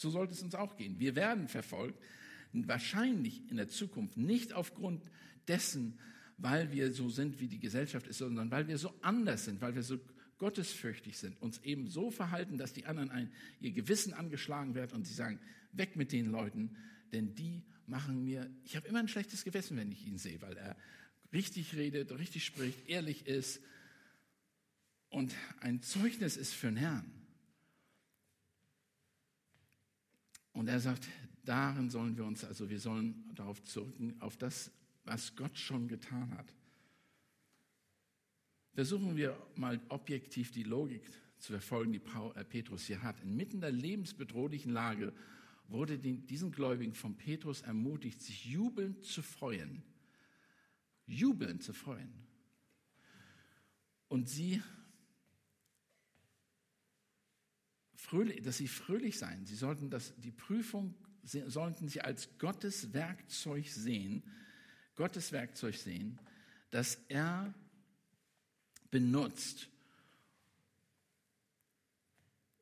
so 0.00 0.08
sollte 0.08 0.32
es 0.32 0.42
uns 0.42 0.54
auch 0.54 0.76
gehen. 0.76 0.98
Wir 0.98 1.14
werden 1.14 1.46
verfolgt, 1.46 2.02
wahrscheinlich 2.52 3.42
in 3.50 3.58
der 3.58 3.68
Zukunft 3.68 4.16
nicht 4.16 4.54
aufgrund 4.54 5.10
dessen, 5.46 5.98
weil 6.38 6.72
wir 6.72 6.92
so 6.92 7.10
sind, 7.10 7.38
wie 7.38 7.48
die 7.48 7.60
Gesellschaft 7.60 8.06
ist, 8.06 8.18
sondern 8.18 8.50
weil 8.50 8.66
wir 8.66 8.78
so 8.78 8.94
anders 9.02 9.44
sind, 9.44 9.60
weil 9.60 9.74
wir 9.74 9.82
so 9.82 9.98
gottesfürchtig 10.38 11.18
sind, 11.18 11.40
uns 11.42 11.62
eben 11.64 11.86
so 11.86 12.10
verhalten, 12.10 12.56
dass 12.56 12.72
die 12.72 12.86
anderen 12.86 13.10
ein, 13.10 13.30
ihr 13.60 13.72
Gewissen 13.72 14.14
angeschlagen 14.14 14.74
wird 14.74 14.94
und 14.94 15.06
sie 15.06 15.12
sagen, 15.12 15.38
weg 15.72 15.96
mit 15.96 16.12
den 16.12 16.30
Leuten, 16.30 16.76
denn 17.12 17.34
die 17.34 17.62
machen 17.86 18.24
mir, 18.24 18.50
ich 18.64 18.76
habe 18.76 18.88
immer 18.88 19.00
ein 19.00 19.08
schlechtes 19.08 19.44
Gewissen, 19.44 19.76
wenn 19.76 19.92
ich 19.92 20.06
ihn 20.06 20.16
sehe, 20.16 20.40
weil 20.40 20.56
er 20.56 20.76
richtig 21.30 21.74
redet, 21.74 22.10
richtig 22.12 22.46
spricht, 22.46 22.88
ehrlich 22.88 23.26
ist 23.26 23.60
und 25.10 25.34
ein 25.60 25.82
Zeugnis 25.82 26.38
ist 26.38 26.54
für 26.54 26.68
den 26.68 26.76
Herrn. 26.76 27.19
Und 30.52 30.68
er 30.68 30.80
sagt, 30.80 31.08
darin 31.44 31.90
sollen 31.90 32.16
wir 32.16 32.24
uns, 32.24 32.44
also 32.44 32.68
wir 32.68 32.80
sollen 32.80 33.30
darauf 33.34 33.62
zurücken, 33.64 34.16
auf 34.20 34.36
das 34.36 34.70
was 35.04 35.34
Gott 35.34 35.56
schon 35.58 35.88
getan 35.88 36.30
hat. 36.36 36.54
Versuchen 38.72 39.16
wir 39.16 39.36
mal 39.56 39.80
objektiv 39.88 40.52
die 40.52 40.62
Logik 40.62 41.02
zu 41.38 41.52
verfolgen, 41.52 41.92
die 41.92 42.02
äh, 42.34 42.44
Petrus 42.44 42.86
hier 42.86 43.02
hat. 43.02 43.20
Inmitten 43.20 43.60
der 43.60 43.72
lebensbedrohlichen 43.72 44.72
Lage 44.72 45.12
wurde 45.68 45.98
diesen 45.98 46.52
Gläubigen 46.52 46.94
von 46.94 47.16
Petrus 47.16 47.62
ermutigt, 47.62 48.20
sich 48.20 48.44
jubelnd 48.44 49.04
zu 49.04 49.22
freuen. 49.22 49.82
Jubelnd 51.06 51.62
zu 51.62 51.72
freuen. 51.72 52.12
Und 54.08 54.28
sie, 54.28 54.62
fröhlich, 58.00 58.42
dass 58.42 58.56
sie 58.56 58.68
fröhlich 58.68 59.18
seien. 59.18 59.46
Sie 59.46 59.54
sollten 59.54 59.90
das, 59.90 60.14
die 60.16 60.32
Prüfung 60.32 60.94
sollten 61.22 61.88
sie 61.88 62.00
als 62.00 62.38
Gottes 62.38 62.92
Werkzeug 62.92 63.66
sehen, 63.68 64.22
Gottes 64.96 65.32
Werkzeug 65.32 65.76
sehen, 65.76 66.18
das 66.70 66.98
er 67.08 67.54
benutzt 68.90 69.68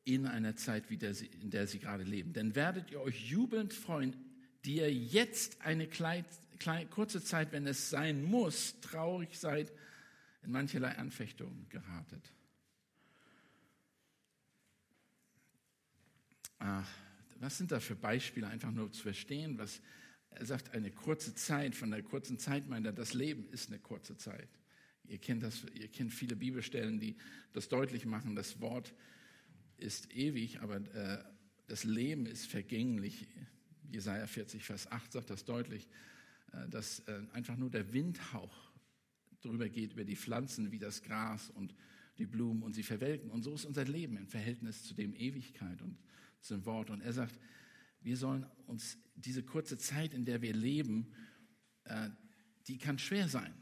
in 0.04 0.26
einer 0.26 0.57
Zeit, 0.57 0.90
in 0.90 1.50
der 1.50 1.66
sie 1.66 1.78
gerade 1.78 2.04
leben. 2.04 2.33
Denn 2.33 2.54
werdet 2.54 2.90
ihr 2.90 3.00
euch 3.00 3.30
jubelnd 3.30 3.73
freuen, 3.73 4.16
die 4.64 4.76
ihr 4.76 4.92
jetzt 4.92 5.61
eine 5.62 5.87
kleine, 5.87 6.25
kleine, 6.59 6.88
kurze 6.88 7.23
Zeit, 7.23 7.52
wenn 7.52 7.66
es 7.66 7.90
sein 7.90 8.25
muss, 8.25 8.80
traurig 8.80 9.38
seid, 9.38 9.73
in 10.42 10.50
mancherlei 10.50 10.97
Anfechtungen 10.97 11.68
geratet. 11.68 12.33
Was 17.40 17.58
sind 17.58 17.70
da 17.70 17.80
für 17.80 17.94
Beispiele, 17.94 18.48
einfach 18.48 18.72
nur 18.72 18.90
zu 18.90 19.02
verstehen, 19.02 19.58
was 19.58 19.80
er 20.30 20.46
sagt, 20.46 20.74
eine 20.74 20.90
kurze 20.90 21.34
Zeit, 21.34 21.74
von 21.74 21.90
der 21.90 22.02
kurzen 22.02 22.38
Zeit 22.38 22.68
meint 22.68 22.86
er, 22.86 22.92
das 22.92 23.14
Leben 23.14 23.48
ist 23.50 23.68
eine 23.68 23.78
kurze 23.78 24.16
Zeit. 24.16 24.48
Ihr 25.04 25.18
kennt, 25.18 25.42
das, 25.42 25.64
ihr 25.74 25.88
kennt 25.88 26.12
viele 26.12 26.36
Bibelstellen, 26.36 27.00
die 27.00 27.16
das 27.52 27.68
deutlich 27.68 28.04
machen. 28.04 28.36
Das 28.36 28.60
Wort 28.60 28.94
ist 29.78 30.14
ewig, 30.14 30.60
aber 30.60 30.76
äh, 30.76 31.24
das 31.66 31.84
Leben 31.84 32.26
ist 32.26 32.46
vergänglich. 32.46 33.26
Jesaja 33.90 34.26
40, 34.26 34.64
Vers 34.64 34.90
8 34.90 35.12
sagt 35.12 35.30
das 35.30 35.44
deutlich, 35.44 35.88
äh, 36.52 36.68
dass 36.68 37.00
äh, 37.00 37.22
einfach 37.32 37.56
nur 37.56 37.70
der 37.70 37.92
Windhauch 37.92 38.70
drüber 39.40 39.68
geht, 39.68 39.92
über 39.92 40.04
die 40.04 40.16
Pflanzen 40.16 40.72
wie 40.72 40.78
das 40.78 41.02
Gras 41.02 41.48
und 41.50 41.74
die 42.18 42.26
Blumen 42.26 42.62
und 42.62 42.74
sie 42.74 42.82
verwelken. 42.82 43.30
Und 43.30 43.44
so 43.44 43.54
ist 43.54 43.64
unser 43.64 43.84
Leben 43.84 44.16
im 44.16 44.26
Verhältnis 44.26 44.82
zu 44.84 44.94
dem 44.94 45.14
Ewigkeit 45.14 45.80
und 45.80 45.96
zum 46.40 46.64
Wort. 46.66 46.90
Und 46.90 47.00
er 47.00 47.12
sagt, 47.12 47.38
wir 48.00 48.16
sollen 48.16 48.47
uns 48.66 48.99
diese 49.14 49.42
kurze 49.42 49.78
Zeit, 49.78 50.14
in 50.14 50.25
der 50.25 50.42
wir 50.42 50.54
leben, 50.54 51.12
äh, 51.85 52.11
die 52.66 52.78
kann 52.78 52.99
schwer 52.99 53.28
sein. 53.28 53.52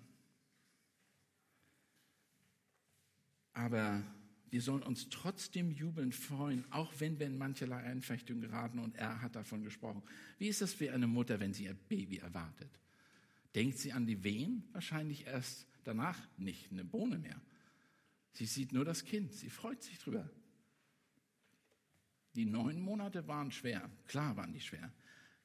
Aber 3.53 4.03
wir 4.51 4.61
sollen 4.61 4.83
uns 4.83 5.09
trotzdem 5.09 5.71
jubelnd 5.71 6.15
freuen, 6.15 6.65
auch 6.73 6.93
wenn 6.99 7.19
wir 7.19 7.27
in 7.27 7.39
mancherlei 7.39 7.83
Einfechtung 7.83 8.41
geraten 8.41 8.79
und 8.79 8.95
er 8.97 9.23
hat 9.23 9.35
davon 9.35 9.65
gesprochen. 9.65 10.03
Wie 10.39 10.49
ist 10.49 10.61
das 10.61 10.75
für 10.75 10.93
eine 10.93 11.07
Mutter, 11.07 11.41
wenn 11.41 11.53
sie 11.53 11.65
ihr 11.65 11.75
Baby 11.75 12.19
erwartet? 12.19 12.71
Denkt 13.55 13.79
sie 13.79 13.93
an 13.93 14.07
die 14.07 14.23
Wehen? 14.23 14.65
Wahrscheinlich 14.73 15.27
erst 15.27 15.67
danach 15.85 16.19
nicht 16.37 16.71
eine 16.71 16.85
Bohne 16.85 17.19
mehr. 17.19 17.41
Sie 18.33 18.47
sieht 18.47 18.73
nur 18.73 18.85
das 18.85 19.05
Kind, 19.05 19.33
sie 19.33 19.49
freut 19.49 19.83
sich 19.83 19.99
drüber. 19.99 20.29
Die 22.37 22.45
neun 22.45 22.81
Monate 22.81 23.27
waren 23.27 23.51
schwer. 23.51 23.91
Klar 24.07 24.37
waren 24.37 24.53
die 24.53 24.61
schwer. 24.61 24.93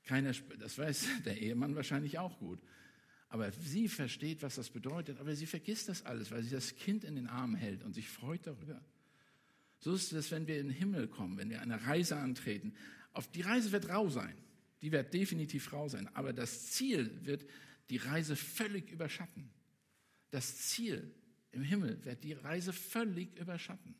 Keiner, 0.04 0.34
das 0.60 0.78
weiß 0.78 1.08
der 1.26 1.42
Ehemann 1.42 1.76
wahrscheinlich 1.76 2.20
auch 2.20 2.38
gut. 2.38 2.60
Aber 3.30 3.50
sie 3.54 3.88
versteht, 3.88 4.44
was 4.44 4.56
das 4.56 4.70
bedeutet, 4.70 5.18
aber 5.20 5.34
sie 5.36 5.46
vergisst 5.46 5.88
das 5.88 6.06
alles, 6.06 6.32
weil 6.32 6.44
sie 6.44 6.50
das 6.50 6.76
Kind 6.76 7.06
in 7.06 7.16
den 7.16 7.28
Arm 7.28 7.56
hält 7.56 7.82
und 7.84 7.94
sich 7.94 8.10
freut 8.10 8.46
darüber. 8.46 8.82
So 9.80 9.94
ist 9.94 10.12
es, 10.12 10.32
wenn 10.32 10.48
wir 10.48 10.60
in 10.60 10.68
den 10.68 10.76
Himmel 10.76 11.08
kommen, 11.08 11.38
wenn 11.38 11.50
wir 11.50 11.62
eine 11.62 11.86
Reise 11.88 12.18
antreten. 12.18 12.76
Auf 13.14 13.32
die 13.32 13.42
Reise 13.42 13.72
wird 13.72 13.90
rau 13.90 14.10
sein. 14.10 14.36
Die 14.82 14.92
wird 14.92 15.14
definitiv 15.14 15.72
rau 15.72 15.88
sein. 15.88 16.10
Aber 16.14 16.34
das 16.34 16.72
Ziel 16.72 17.26
wird 17.26 17.46
die 17.90 17.98
Reise 17.98 18.36
völlig 18.36 18.92
überschatten. 18.92 19.50
Das 20.30 20.58
Ziel 20.58 21.14
im 21.52 21.64
Himmel 21.64 22.04
wird 22.04 22.24
die 22.24 22.34
Reise 22.34 22.74
völlig 22.74 23.38
überschatten. 23.38 23.96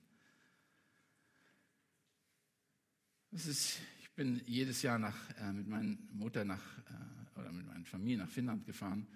Das 3.14 3.21
ist, 3.32 3.80
ich 4.02 4.12
bin 4.12 4.42
jedes 4.46 4.82
Jahr 4.82 5.00
nach, 5.00 5.16
äh, 5.40 5.54
mit 5.54 5.68
meiner 5.68 5.98
Mutter 6.12 6.44
nach, 6.44 6.60
äh, 6.60 7.40
oder 7.40 7.52
mit 7.52 7.66
meiner 7.66 7.86
Familie 7.86 8.18
nach 8.18 8.30
Finnland 8.30 8.66
gefahren 8.66 9.08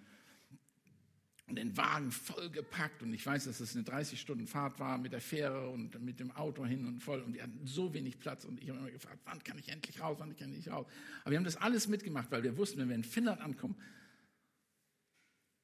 und 1.47 1.57
den 1.57 1.75
Wagen 1.77 2.11
vollgepackt. 2.11 3.03
Und 3.03 3.13
ich 3.13 3.25
weiß, 3.25 3.45
dass 3.45 3.59
es 3.59 3.75
eine 3.75 3.85
30-Stunden-Fahrt 3.85 4.79
war 4.79 4.97
mit 4.97 5.11
der 5.11 5.21
Fähre 5.21 5.69
und 5.69 6.01
mit 6.01 6.19
dem 6.19 6.31
Auto 6.31 6.65
hin 6.65 6.87
und 6.87 7.01
voll. 7.01 7.21
Und 7.21 7.33
wir 7.33 7.43
hatten 7.43 7.59
so 7.65 7.93
wenig 7.93 8.19
Platz. 8.19 8.45
Und 8.45 8.61
ich 8.61 8.69
habe 8.69 8.79
immer 8.79 8.89
gefragt, 8.89 9.19
wann 9.25 9.43
kann 9.43 9.59
ich 9.59 9.69
endlich 9.69 9.99
raus, 10.01 10.17
wann 10.19 10.35
kann 10.35 10.53
ich 10.53 10.69
raus. 10.69 10.87
Aber 11.21 11.31
wir 11.31 11.37
haben 11.37 11.43
das 11.43 11.57
alles 11.57 11.87
mitgemacht, 11.87 12.31
weil 12.31 12.43
wir 12.43 12.57
wussten, 12.57 12.79
wenn 12.79 12.89
wir 12.89 12.95
in 12.95 13.03
Finnland 13.03 13.41
ankommen, 13.41 13.75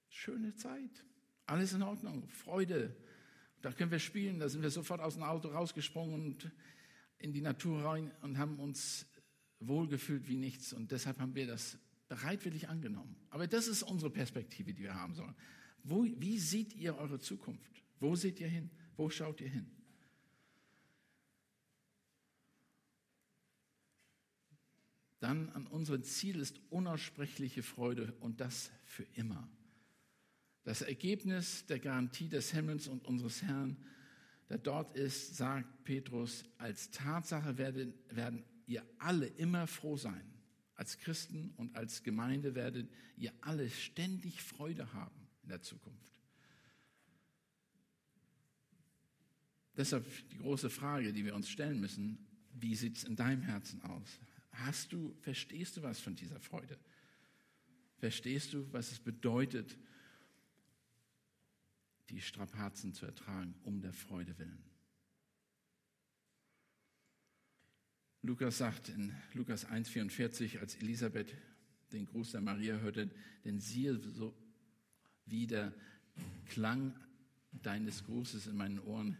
schöne 0.09 0.55
Zeit, 0.55 1.05
alles 1.47 1.73
in 1.73 1.81
Ordnung, 1.81 2.27
Freude. 2.29 2.95
Da 3.61 3.71
können 3.71 3.91
wir 3.91 3.99
spielen, 3.99 4.39
da 4.39 4.49
sind 4.49 4.61
wir 4.61 4.71
sofort 4.71 5.01
aus 5.01 5.15
dem 5.15 5.23
Auto 5.23 5.47
rausgesprungen 5.49 6.13
und 6.13 6.51
in 7.21 7.33
die 7.33 7.41
Natur 7.41 7.83
rein 7.83 8.11
und 8.21 8.37
haben 8.37 8.59
uns 8.59 9.05
wohlgefühlt 9.59 10.27
wie 10.27 10.35
nichts. 10.35 10.73
Und 10.73 10.91
deshalb 10.91 11.19
haben 11.19 11.35
wir 11.35 11.47
das 11.47 11.77
bereitwillig 12.07 12.69
angenommen. 12.69 13.15
Aber 13.29 13.47
das 13.47 13.67
ist 13.67 13.83
unsere 13.83 14.11
Perspektive, 14.11 14.73
die 14.73 14.83
wir 14.83 14.95
haben 14.95 15.13
sollen. 15.13 15.35
Wo, 15.83 16.03
wie 16.03 16.39
seht 16.39 16.73
ihr 16.73 16.97
eure 16.97 17.19
Zukunft? 17.19 17.83
Wo 17.99 18.15
seht 18.15 18.39
ihr 18.39 18.47
hin? 18.47 18.69
Wo 18.95 19.09
schaut 19.09 19.41
ihr 19.41 19.49
hin? 19.49 19.71
dann 25.21 25.49
an 25.51 25.67
unserem 25.67 26.03
Ziel 26.03 26.39
ist 26.39 26.59
unaussprechliche 26.71 27.63
Freude 27.63 28.13
und 28.19 28.41
das 28.41 28.71
für 28.83 29.05
immer. 29.15 29.47
Das 30.63 30.81
Ergebnis 30.81 31.65
der 31.67 31.79
Garantie 31.79 32.27
des 32.27 32.51
Himmels 32.51 32.87
und 32.87 33.05
unseres 33.05 33.43
Herrn, 33.43 33.77
der 34.51 34.57
dort 34.57 34.97
ist, 34.97 35.37
sagt 35.37 35.85
Petrus, 35.85 36.43
als 36.57 36.91
Tatsache 36.91 37.57
werden, 37.57 37.93
werden 38.09 38.43
ihr 38.65 38.83
alle 38.97 39.27
immer 39.27 39.65
froh 39.65 39.95
sein. 39.95 40.29
Als 40.75 40.97
Christen 40.97 41.53
und 41.55 41.73
als 41.77 42.03
Gemeinde 42.03 42.53
werdet 42.53 42.91
ihr 43.15 43.31
alle 43.39 43.69
ständig 43.69 44.41
Freude 44.41 44.91
haben 44.91 45.29
in 45.43 45.47
der 45.47 45.61
Zukunft. 45.61 46.19
Deshalb 49.77 50.05
die 50.31 50.39
große 50.39 50.69
Frage, 50.69 51.13
die 51.13 51.23
wir 51.23 51.33
uns 51.33 51.47
stellen 51.47 51.79
müssen, 51.79 52.27
wie 52.51 52.75
sieht 52.75 52.97
es 52.97 53.05
in 53.05 53.15
deinem 53.15 53.43
Herzen 53.43 53.81
aus? 53.83 54.19
Hast 54.51 54.91
du, 54.91 55.15
verstehst 55.21 55.77
du 55.77 55.81
was 55.81 56.01
von 56.01 56.13
dieser 56.17 56.41
Freude? 56.41 56.77
Verstehst 57.99 58.51
du, 58.51 58.67
was 58.73 58.91
es 58.91 58.99
bedeutet, 58.99 59.77
die 62.11 62.21
Strapazen 62.21 62.93
zu 62.93 63.05
ertragen, 63.05 63.55
um 63.63 63.81
der 63.81 63.93
Freude 63.93 64.37
willen? 64.37 64.63
Lukas 68.21 68.59
sagt 68.59 68.89
in 68.89 69.15
Lukas 69.33 69.65
1,44, 69.65 70.59
als 70.59 70.75
Elisabeth 70.75 71.33
den 71.91 72.05
Gruß 72.05 72.31
der 72.31 72.41
Maria 72.41 72.77
hörte, 72.77 73.09
denn 73.43 73.59
siehe, 73.59 73.97
so 73.97 74.35
wie 75.25 75.47
der 75.47 75.73
Klang 76.45 76.93
deines 77.51 78.03
Grußes 78.05 78.47
in 78.47 78.57
meinen 78.57 78.79
Ohren 78.79 79.17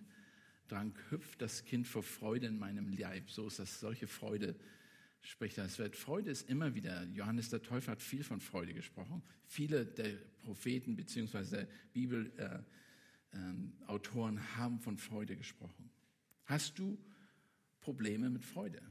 drang, 0.67 0.93
hüpft 1.09 1.41
das 1.41 1.65
Kind 1.65 1.87
vor 1.87 2.03
Freude 2.03 2.47
in 2.47 2.59
meinem 2.59 2.89
Leib. 2.89 3.29
So 3.29 3.47
ist 3.47 3.59
das, 3.59 3.79
solche 3.79 4.07
Freude 4.07 4.55
spricht 5.21 5.57
das 5.57 5.77
Wort. 5.79 5.95
Freude 5.95 6.31
ist 6.31 6.49
immer 6.49 6.75
wieder, 6.75 7.03
Johannes 7.13 7.49
der 7.49 7.61
Täufer 7.61 7.91
hat 7.91 8.01
viel 8.01 8.23
von 8.23 8.41
Freude 8.41 8.73
gesprochen. 8.73 9.21
Viele 9.45 9.85
der 9.85 10.15
Propheten 10.43 10.95
bzw. 10.95 11.43
der 11.43 11.67
Bibelautoren 11.93 12.67
äh, 14.37 14.39
äh, 14.39 14.43
haben 14.55 14.79
von 14.79 14.97
Freude 14.97 15.35
gesprochen. 15.35 15.91
Hast 16.45 16.79
du 16.79 16.97
Probleme 17.79 18.29
mit 18.29 18.43
Freude? 18.43 18.81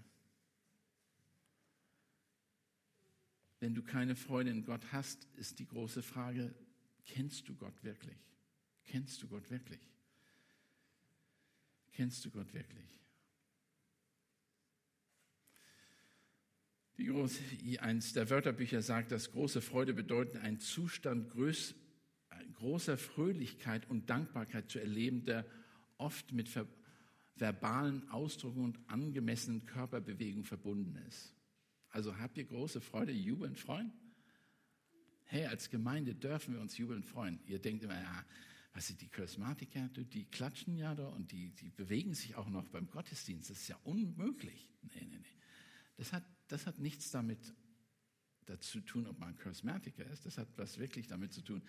Wenn 3.59 3.75
du 3.75 3.83
keine 3.83 4.17
Freude 4.17 4.51
in 4.51 4.65
Gott 4.65 4.93
hast, 4.93 5.29
ist 5.37 5.59
die 5.59 5.67
große 5.67 6.03
Frage, 6.03 6.55
kennst 7.05 7.49
du 7.49 7.55
Gott 7.55 7.85
wirklich? 7.85 8.17
Kennst 8.85 9.23
du 9.23 9.29
Gott 9.29 9.51
wirklich? 9.51 9.81
Kennst 11.93 12.25
du 12.25 12.31
Gott 12.31 12.55
wirklich? 12.55 13.00
Große, 17.07 17.43
eins 17.81 18.13
der 18.13 18.31
Wörterbücher 18.31 18.83
sagt, 18.83 19.13
dass 19.13 19.33
große 19.33 19.61
Freude 19.61 19.95
bedeutet, 19.95 20.37
einen 20.43 20.61
Zustand 20.61 21.31
größ, 21.31 21.75
großer 22.55 22.99
Fröhlichkeit 22.99 23.89
und 23.89 24.11
Dankbarkeit 24.11 24.71
zu 24.71 24.79
erleben, 24.79 25.25
der 25.25 25.47
oft 25.99 26.33
mit 26.33 26.49
ver, 26.49 26.67
verbalen 27.37 28.09
Ausdrücken 28.11 28.65
und 28.65 28.79
angemessenen 28.89 29.67
Körperbewegungen 29.67 30.45
verbunden 30.45 30.97
ist. 31.09 31.35
Also 31.91 32.19
habt 32.19 32.39
ihr 32.39 32.45
große 32.45 32.81
Freude, 32.81 33.13
jubeln, 33.13 33.57
freuen? 33.57 33.93
Hey, 35.25 35.47
als 35.47 35.71
Gemeinde 35.71 36.15
dürfen 36.15 36.55
wir 36.55 36.61
uns 36.61 36.77
jubeln, 36.77 37.03
freuen. 37.03 37.41
Ihr 37.47 37.61
denkt 37.61 37.85
immer, 37.85 37.95
ja, 37.95 38.25
was 38.73 38.87
sind 38.87 39.01
die 39.01 39.09
Charismatiker, 39.09 39.89
die 39.89 40.25
klatschen 40.25 40.77
ja 40.77 40.95
da 40.95 41.09
und 41.09 41.33
die, 41.33 41.51
die 41.51 41.71
bewegen 41.71 42.15
sich 42.15 42.37
auch 42.37 42.49
noch 42.49 42.67
beim 42.69 42.89
Gottesdienst. 42.91 43.51
Das 43.51 43.61
ist 43.61 43.69
ja 43.69 43.77
unmöglich. 43.83 44.69
Nee, 44.83 45.07
nee, 45.09 45.19
nee. 45.19 45.37
Das 45.97 46.13
hat, 46.13 46.25
das 46.53 46.67
hat 46.67 46.79
nichts 46.79 47.11
damit 47.11 47.55
dazu 48.47 48.81
tun, 48.81 49.07
ob 49.07 49.19
man 49.19 49.37
Charismatiker 49.39 50.05
ist. 50.07 50.27
Das 50.27 50.39
hat 50.39 50.49
was 50.57 50.79
wirklich 50.79 51.07
damit 51.07 51.33
zu 51.33 51.43
tun. 51.43 51.63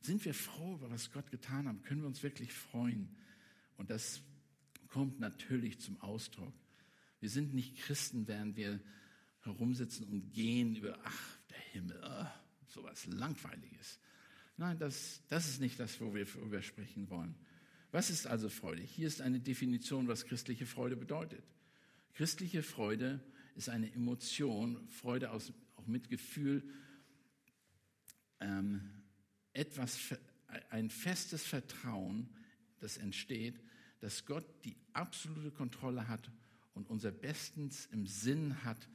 Sind 0.00 0.24
wir 0.24 0.32
froh 0.32 0.76
über 0.76 0.90
was 0.90 1.12
Gott 1.12 1.30
getan 1.30 1.68
hat? 1.68 1.82
Können 1.84 2.00
wir 2.00 2.08
uns 2.08 2.22
wirklich 2.22 2.52
freuen? 2.52 3.14
Und 3.76 3.90
das 3.90 4.22
kommt 4.88 5.20
natürlich 5.20 5.80
zum 5.80 6.00
Ausdruck. 6.00 6.54
Wir 7.20 7.28
sind 7.28 7.54
nicht 7.54 7.76
Christen, 7.76 8.26
während 8.26 8.56
wir 8.56 8.80
herumsitzen 9.42 10.06
und 10.06 10.32
gehen 10.32 10.76
über, 10.76 10.98
ach, 11.04 11.38
der 11.50 11.58
Himmel, 11.58 12.00
oh, 12.02 12.26
sowas 12.68 13.06
Langweiliges. 13.06 13.98
Nein, 14.56 14.78
das, 14.78 15.22
das 15.28 15.48
ist 15.48 15.60
nicht 15.60 15.78
das, 15.78 16.00
wo 16.00 16.14
wir 16.14 16.24
darüber 16.24 16.62
sprechen 16.62 17.08
wollen. 17.10 17.34
Was 17.92 18.08
ist 18.08 18.26
also 18.26 18.48
Freude? 18.48 18.82
Hier 18.82 19.06
ist 19.06 19.20
eine 19.20 19.40
Definition, 19.40 20.08
was 20.08 20.24
christliche 20.24 20.64
Freude 20.66 20.96
bedeutet. 20.96 21.44
Christliche 22.14 22.62
Freude 22.62 23.20
ist 23.56 23.68
eine 23.68 23.92
Emotion, 23.92 24.88
Freude 24.88 25.30
aus, 25.30 25.52
auch 25.76 25.86
mit 25.86 26.08
Gefühl, 26.08 26.62
ähm, 28.40 28.90
etwas, 29.52 29.98
ein 30.70 30.90
festes 30.90 31.44
Vertrauen, 31.44 32.28
das 32.78 32.96
entsteht, 32.96 33.60
dass 34.00 34.24
Gott 34.24 34.46
die 34.64 34.76
absolute 34.92 35.50
Kontrolle 35.50 36.08
hat 36.08 36.30
und 36.74 36.88
unser 36.88 37.10
Bestens 37.10 37.86
im 37.86 38.06
Sinn 38.06 38.64
hat 38.64 38.88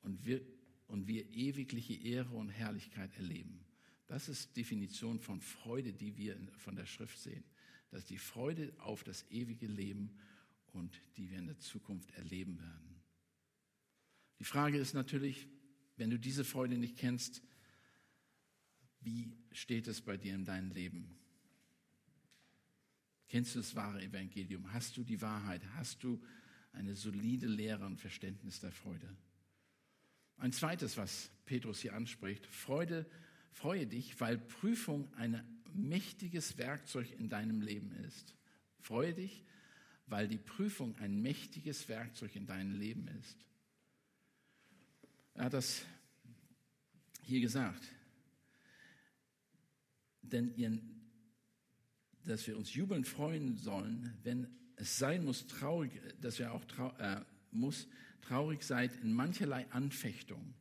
und 0.00 0.24
wir, 0.24 0.40
und 0.86 1.06
wir 1.06 1.28
ewigliche 1.30 1.94
Ehre 1.94 2.34
und 2.34 2.48
Herrlichkeit 2.48 3.14
erleben. 3.16 3.64
Das 4.06 4.28
ist 4.28 4.56
Definition 4.56 5.20
von 5.20 5.40
Freude, 5.40 5.92
die 5.92 6.16
wir 6.16 6.36
von 6.56 6.76
der 6.76 6.86
Schrift 6.86 7.18
sehen. 7.18 7.44
Das 7.90 8.00
ist 8.00 8.10
die 8.10 8.18
Freude 8.18 8.72
auf 8.78 9.04
das 9.04 9.30
ewige 9.30 9.66
Leben 9.66 10.18
und 10.72 11.00
die 11.16 11.30
wir 11.30 11.38
in 11.38 11.46
der 11.46 11.58
Zukunft 11.58 12.10
erleben 12.12 12.58
werden. 12.58 13.02
Die 14.38 14.44
Frage 14.44 14.78
ist 14.78 14.94
natürlich, 14.94 15.48
wenn 15.96 16.10
du 16.10 16.18
diese 16.18 16.44
Freude 16.44 16.78
nicht 16.78 16.96
kennst, 16.96 17.42
wie 19.00 19.32
steht 19.52 19.88
es 19.88 20.00
bei 20.00 20.16
dir 20.16 20.34
in 20.34 20.44
deinem 20.44 20.70
Leben? 20.70 21.16
Kennst 23.28 23.54
du 23.54 23.58
das 23.58 23.74
wahre 23.74 24.02
Evangelium? 24.02 24.72
Hast 24.72 24.96
du 24.96 25.04
die 25.04 25.20
Wahrheit? 25.20 25.62
Hast 25.74 26.02
du 26.02 26.22
eine 26.72 26.94
solide 26.94 27.46
Lehre 27.46 27.84
und 27.84 28.00
Verständnis 28.00 28.60
der 28.60 28.72
Freude? 28.72 29.08
Ein 30.38 30.52
zweites, 30.52 30.96
was 30.96 31.30
Petrus 31.44 31.80
hier 31.80 31.94
anspricht, 31.94 32.46
Freude, 32.46 33.06
freue 33.52 33.86
dich, 33.86 34.18
weil 34.20 34.38
Prüfung 34.38 35.12
ein 35.14 35.42
mächtiges 35.74 36.58
Werkzeug 36.58 37.10
in 37.18 37.28
deinem 37.28 37.60
Leben 37.60 37.92
ist. 38.06 38.34
Freue 38.78 39.12
dich, 39.12 39.44
weil 40.08 40.28
die 40.28 40.38
Prüfung 40.38 40.96
ein 40.98 41.20
mächtiges 41.20 41.88
Werkzeug 41.88 42.34
in 42.36 42.46
deinem 42.46 42.78
Leben 42.78 43.08
ist. 43.20 43.36
Er 45.34 45.44
hat 45.44 45.54
das 45.54 45.84
hier 47.22 47.40
gesagt. 47.40 47.82
Denn 50.22 50.54
ihr, 50.56 50.78
dass 52.24 52.46
wir 52.46 52.56
uns 52.56 52.74
jubeln 52.74 53.04
freuen 53.04 53.56
sollen, 53.56 54.18
wenn 54.22 54.48
es 54.76 54.98
sein 54.98 55.24
muss, 55.24 55.46
traurig, 55.46 55.92
dass 56.20 56.38
wir 56.38 56.52
auch 56.52 56.64
trau, 56.64 56.94
äh, 56.98 57.20
muss, 57.50 57.88
traurig 58.22 58.62
seid 58.62 58.94
in 59.02 59.12
mancherlei 59.12 59.66
Anfechtung. 59.70 60.54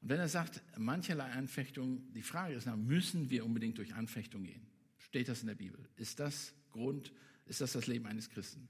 Und 0.00 0.08
wenn 0.08 0.18
er 0.18 0.28
sagt, 0.28 0.62
mancherlei 0.76 1.30
Anfechtung, 1.30 2.12
die 2.12 2.22
Frage 2.22 2.54
ist, 2.54 2.66
müssen 2.76 3.30
wir 3.30 3.44
unbedingt 3.44 3.78
durch 3.78 3.94
Anfechtung 3.94 4.44
gehen? 4.44 4.66
Steht 4.98 5.28
das 5.28 5.42
in 5.42 5.48
der 5.48 5.54
Bibel? 5.54 5.78
Ist 5.96 6.18
das 6.18 6.54
Grund, 6.70 7.12
ist 7.46 7.60
das 7.60 7.72
das 7.72 7.86
Leben 7.86 8.06
eines 8.06 8.30
Christen? 8.30 8.68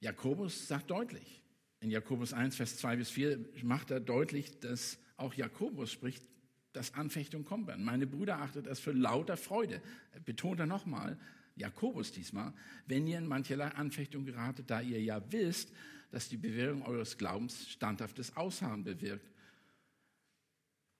Jakobus 0.00 0.68
sagt 0.68 0.90
deutlich, 0.90 1.42
in 1.80 1.90
Jakobus 1.90 2.32
1, 2.32 2.56
Vers 2.56 2.76
2 2.78 2.96
bis 2.96 3.10
4 3.10 3.44
macht 3.62 3.90
er 3.90 4.00
deutlich, 4.00 4.60
dass 4.60 4.98
auch 5.16 5.34
Jakobus 5.34 5.92
spricht, 5.92 6.24
dass 6.72 6.94
Anfechtung 6.94 7.44
kommen 7.44 7.66
werden. 7.66 7.84
Meine 7.84 8.06
Brüder 8.06 8.40
achtet 8.40 8.66
es 8.66 8.80
für 8.80 8.92
lauter 8.92 9.36
Freude. 9.36 9.80
Betont 10.24 10.60
er 10.60 10.66
nochmal, 10.66 11.18
Jakobus 11.56 12.10
diesmal, 12.10 12.52
wenn 12.86 13.06
ihr 13.06 13.18
in 13.18 13.26
mancherlei 13.26 13.68
Anfechtung 13.68 14.24
geratet, 14.24 14.70
da 14.70 14.80
ihr 14.80 15.00
ja 15.00 15.22
wisst, 15.30 15.72
dass 16.10 16.28
die 16.28 16.36
Bewährung 16.36 16.82
eures 16.82 17.16
Glaubens 17.16 17.68
standhaftes 17.68 18.36
Ausharren 18.36 18.84
bewirkt. 18.84 19.30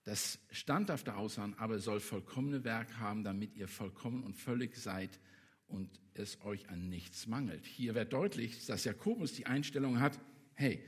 Das 0.03 0.39
standhafte 0.51 1.15
Ausharren 1.15 1.55
aber 1.57 1.79
soll 1.79 1.99
vollkommene 1.99 2.63
Werk 2.63 2.99
haben, 2.99 3.23
damit 3.23 3.55
ihr 3.55 3.67
vollkommen 3.67 4.23
und 4.23 4.35
völlig 4.35 4.77
seid, 4.77 5.19
und 5.67 5.89
es 6.13 6.41
euch 6.41 6.69
an 6.69 6.89
nichts 6.89 7.27
mangelt. 7.27 7.65
Hier 7.65 7.95
wird 7.95 8.13
deutlich, 8.13 8.65
dass 8.65 8.85
Jakobus 8.85 9.33
die 9.33 9.45
Einstellung 9.45 9.99
hat, 9.99 10.19
hey, 10.53 10.83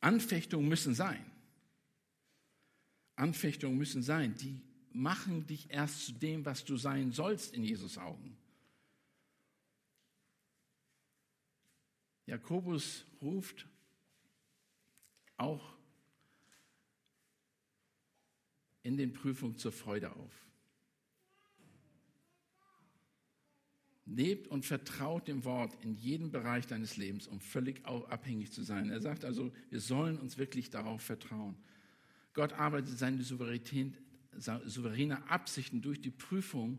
Anfechtungen 0.00 0.68
müssen 0.68 0.94
sein. 0.94 1.24
Anfechtungen 3.16 3.76
müssen 3.76 4.02
sein. 4.02 4.34
Die 4.36 4.60
machen 4.92 5.46
dich 5.46 5.70
erst 5.70 6.06
zu 6.06 6.12
dem, 6.12 6.44
was 6.44 6.64
du 6.64 6.76
sein 6.76 7.12
sollst 7.12 7.54
in 7.54 7.64
Jesus 7.64 7.98
Augen. 7.98 8.36
Jakobus 12.26 13.06
ruft 13.22 13.66
auch 15.38 15.76
in 18.82 18.96
den 18.96 19.12
Prüfungen 19.12 19.56
zur 19.56 19.72
Freude 19.72 20.14
auf. 20.14 20.47
Lebt 24.10 24.48
und 24.48 24.64
vertraut 24.64 25.28
dem 25.28 25.44
Wort 25.44 25.76
in 25.84 25.94
jedem 25.94 26.30
Bereich 26.30 26.66
deines 26.66 26.96
Lebens, 26.96 27.26
um 27.26 27.40
völlig 27.40 27.84
abhängig 27.84 28.52
zu 28.52 28.62
sein. 28.62 28.90
Er 28.90 29.00
sagt 29.00 29.24
also, 29.24 29.52
wir 29.68 29.80
sollen 29.80 30.18
uns 30.18 30.38
wirklich 30.38 30.70
darauf 30.70 31.02
vertrauen. 31.02 31.56
Gott 32.32 32.54
arbeitet 32.54 32.98
seine 32.98 33.22
souveräne 33.22 35.28
Absichten 35.28 35.82
durch 35.82 36.00
die 36.00 36.10
Prüfung, 36.10 36.78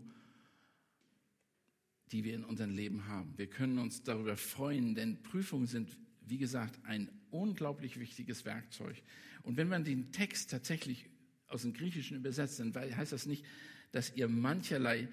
die 2.11 2.23
wir 2.23 2.33
in 2.33 2.43
unserem 2.43 2.71
Leben 2.71 3.07
haben. 3.07 3.33
Wir 3.37 3.47
können 3.47 3.77
uns 3.77 4.01
darüber 4.01 4.35
freuen, 4.35 4.95
denn 4.95 5.21
Prüfungen 5.21 5.67
sind, 5.67 5.95
wie 6.25 6.39
gesagt, 6.39 6.79
ein 6.85 7.11
unglaublich 7.29 7.99
wichtiges 7.99 8.45
Werkzeug. 8.45 9.03
Und 9.43 9.57
wenn 9.57 9.67
man 9.67 9.83
den 9.83 10.11
Text 10.11 10.49
tatsächlich 10.49 11.05
aus 11.47 11.61
dem 11.61 11.73
Griechischen 11.73 12.17
übersetzt, 12.17 12.59
dann 12.59 12.73
heißt 12.73 13.11
das 13.11 13.27
nicht, 13.27 13.45
dass 13.91 14.15
ihr 14.15 14.27
mancherlei, 14.27 15.07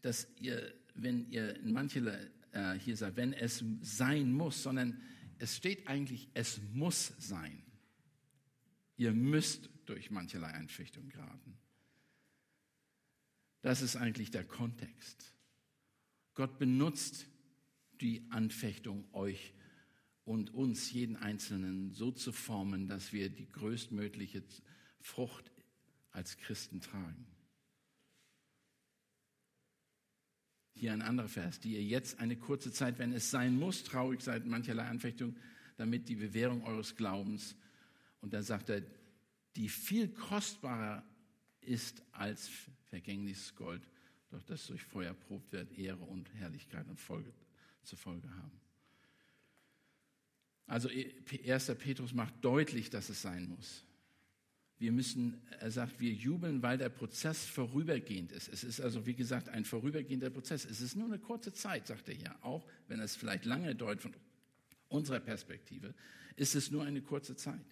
dass 0.00 0.28
ihr 0.40 0.72
wenn 1.02 1.30
ihr 1.30 1.56
in 1.60 1.72
manche 1.72 2.00
äh, 2.52 2.74
hier 2.74 2.96
sagt, 2.96 3.16
wenn 3.16 3.32
es 3.32 3.64
sein 3.80 4.32
muss, 4.32 4.62
sondern 4.62 5.00
es 5.38 5.56
steht 5.56 5.86
eigentlich, 5.86 6.28
es 6.34 6.60
muss 6.72 7.14
sein. 7.18 7.62
Ihr 8.96 9.12
müsst 9.12 9.70
durch 9.86 10.10
mancherlei 10.10 10.48
Einfechtung 10.48 11.08
geraten. 11.08 11.56
Das 13.62 13.82
ist 13.82 13.96
eigentlich 13.96 14.30
der 14.30 14.44
Kontext. 14.44 15.34
Gott 16.34 16.58
benutzt 16.58 17.26
die 18.00 18.26
Anfechtung 18.30 19.12
euch 19.12 19.54
und 20.24 20.52
uns, 20.52 20.92
jeden 20.92 21.16
Einzelnen, 21.16 21.92
so 21.92 22.12
zu 22.12 22.32
formen, 22.32 22.86
dass 22.86 23.12
wir 23.12 23.30
die 23.30 23.48
größtmögliche 23.48 24.44
Frucht 25.00 25.50
als 26.10 26.36
Christen 26.36 26.80
tragen. 26.80 27.26
Hier 30.78 30.92
ein 30.92 31.02
anderer 31.02 31.28
Vers, 31.28 31.58
die 31.58 31.72
ihr 31.72 31.82
jetzt 31.82 32.20
eine 32.20 32.36
kurze 32.36 32.72
Zeit, 32.72 33.00
wenn 33.00 33.12
es 33.12 33.32
sein 33.32 33.58
muss, 33.58 33.82
traurig 33.82 34.20
seid 34.20 34.46
mancherlei 34.46 34.84
Anfechtung, 34.84 35.36
damit 35.76 36.08
die 36.08 36.14
Bewährung 36.14 36.62
eures 36.64 36.94
Glaubens, 36.94 37.56
und 38.20 38.32
dann 38.32 38.42
sagt 38.42 38.68
er, 38.70 38.82
die 39.56 39.68
viel 39.68 40.08
kostbarer 40.08 41.04
ist 41.60 42.02
als 42.12 42.48
vergängliches 42.90 43.54
Gold, 43.56 43.82
doch 44.30 44.42
das 44.42 44.66
durch 44.68 44.84
Feuer 44.84 45.14
probt 45.14 45.52
wird, 45.52 45.76
Ehre 45.76 46.04
und 46.04 46.32
Herrlichkeit 46.34 46.86
und 46.88 47.00
Folge 47.00 47.32
zur 47.82 47.98
Folge 47.98 48.28
haben. 48.30 48.60
Also 50.66 50.88
1. 50.88 51.66
Petrus 51.78 52.12
macht 52.12 52.34
deutlich, 52.42 52.90
dass 52.90 53.08
es 53.08 53.22
sein 53.22 53.48
muss. 53.48 53.84
Wir 54.78 54.92
müssen, 54.92 55.40
er 55.58 55.72
sagt, 55.72 55.98
wir 55.98 56.12
jubeln, 56.12 56.62
weil 56.62 56.78
der 56.78 56.88
Prozess 56.88 57.44
vorübergehend 57.44 58.30
ist. 58.30 58.48
Es 58.48 58.62
ist 58.62 58.80
also, 58.80 59.06
wie 59.06 59.14
gesagt, 59.14 59.48
ein 59.48 59.64
vorübergehender 59.64 60.30
Prozess. 60.30 60.64
Es 60.64 60.80
ist 60.80 60.94
nur 60.94 61.06
eine 61.06 61.18
kurze 61.18 61.52
Zeit, 61.52 61.88
sagt 61.88 62.08
er 62.08 62.14
ja. 62.14 62.36
Auch 62.42 62.64
wenn 62.86 63.00
es 63.00 63.16
vielleicht 63.16 63.44
lange 63.44 63.74
dauert 63.74 64.00
von 64.00 64.14
unserer 64.88 65.18
Perspektive, 65.18 65.94
ist 66.36 66.54
es 66.54 66.70
nur 66.70 66.84
eine 66.84 67.02
kurze 67.02 67.34
Zeit. 67.34 67.64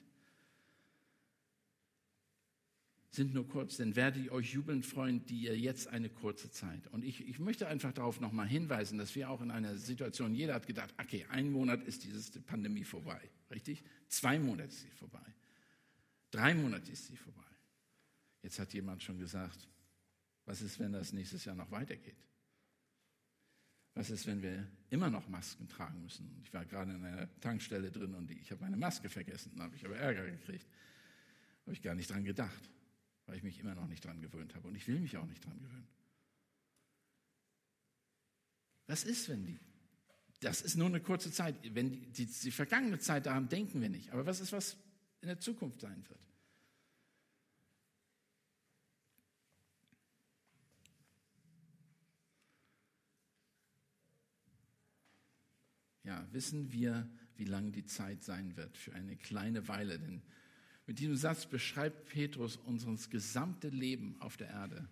Sind 3.13 3.33
nur 3.33 3.49
kurz, 3.49 3.77
denn 3.77 3.95
werde 3.95 4.21
ich 4.21 4.31
euch 4.33 4.53
jubeln 4.53 4.83
freuen, 4.83 5.25
die 5.27 5.43
ihr 5.43 5.57
jetzt 5.57 5.87
eine 5.89 6.11
kurze 6.11 6.51
Zeit. 6.51 6.87
Und 6.89 7.05
ich, 7.05 7.27
ich 7.27 7.39
möchte 7.39 7.69
einfach 7.69 7.93
darauf 7.93 8.21
nochmal 8.21 8.49
hinweisen, 8.49 8.99
dass 8.99 9.15
wir 9.15 9.31
auch 9.31 9.41
in 9.41 9.53
einer 9.53 9.77
Situation, 9.77 10.35
jeder 10.35 10.55
hat 10.55 10.67
gedacht, 10.67 10.93
okay, 11.01 11.25
ein 11.31 11.51
Monat 11.51 11.85
ist 11.85 12.05
diese 12.05 12.41
Pandemie 12.41 12.85
vorbei, 12.85 13.21
richtig? 13.51 13.85
Zwei 14.09 14.39
Monate 14.39 14.69
ist 14.69 14.83
sie 14.83 14.91
vorbei. 14.91 15.25
Drei 16.31 16.55
Monate 16.55 16.91
ist 16.91 17.07
sie 17.07 17.17
vorbei. 17.17 17.43
Jetzt 18.43 18.59
hat 18.59 18.73
jemand 18.73 19.03
schon 19.03 19.19
gesagt, 19.19 19.69
was 20.45 20.63
ist, 20.63 20.79
wenn 20.79 20.93
das 20.93 21.13
nächstes 21.13 21.45
Jahr 21.45 21.57
noch 21.57 21.71
weitergeht? 21.71 22.17
Was 23.95 24.11
ist, 24.11 24.27
wenn 24.27 24.43
wir 24.43 24.67
immer 24.91 25.09
noch 25.09 25.27
Masken 25.29 25.69
tragen 25.69 26.03
müssen? 26.03 26.41
Ich 26.45 26.53
war 26.53 26.65
gerade 26.65 26.93
in 26.93 27.05
einer 27.05 27.41
Tankstelle 27.41 27.91
drin 27.91 28.15
und 28.15 28.31
ich 28.31 28.51
habe 28.51 28.61
meine 28.61 28.77
Maske 28.77 29.09
vergessen. 29.09 29.53
Da 29.57 29.65
habe 29.65 29.75
ich 29.75 29.85
aber 29.85 29.97
Ärger 29.97 30.31
gekriegt. 30.31 30.67
Habe 31.63 31.73
ich 31.73 31.83
gar 31.83 31.95
nicht 31.95 32.11
dran 32.11 32.23
gedacht, 32.23 32.71
weil 33.25 33.39
ich 33.39 33.43
mich 33.43 33.59
immer 33.59 33.75
noch 33.75 33.89
nicht 33.89 34.05
dran 34.05 34.21
gewöhnt 34.21 34.55
habe. 34.55 34.69
Und 34.69 34.77
ich 34.77 34.87
will 34.87 35.01
mich 35.01 35.17
auch 35.17 35.27
nicht 35.27 35.45
dran 35.45 35.59
gewöhnen. 35.59 35.89
Was 38.87 39.05
ist, 39.05 39.29
wenn 39.29 39.45
die? 39.45 39.59
Das 40.41 40.61
ist 40.61 40.77
nur 40.77 40.89
eine 40.89 41.01
kurze 41.01 41.33
Zeit. 41.33 41.57
Wenn 41.75 41.91
die, 41.91 42.07
die, 42.13 42.27
die 42.27 42.51
vergangene 42.51 42.99
Zeit, 42.99 43.27
daran 43.27 43.49
denken 43.49 43.81
wir 43.81 43.89
nicht. 43.89 44.11
Aber 44.11 44.27
was 44.27 44.41
ist, 44.41 44.53
was 44.53 44.77
in 45.21 45.29
der 45.29 45.39
Zukunft 45.39 45.81
sein 45.81 46.05
wird. 46.09 46.21
Ja, 56.05 56.25
wissen 56.33 56.71
wir, 56.71 57.11
wie 57.37 57.45
lang 57.45 57.73
die 57.73 57.85
Zeit 57.85 58.23
sein 58.23 58.57
wird 58.57 58.79
für 58.79 58.95
eine 58.95 59.17
kleine 59.17 59.67
Weile, 59.67 59.99
denn 59.99 60.23
mit 60.87 61.01
diesem 61.01 61.17
Satz 61.17 61.47
beschreibt 61.47 62.09
Petrus 62.09 62.57
unser 62.57 62.95
gesamte 63.11 63.69
Leben 63.69 64.15
auf 64.21 64.37
der 64.37 64.49
Erde. 64.49 64.89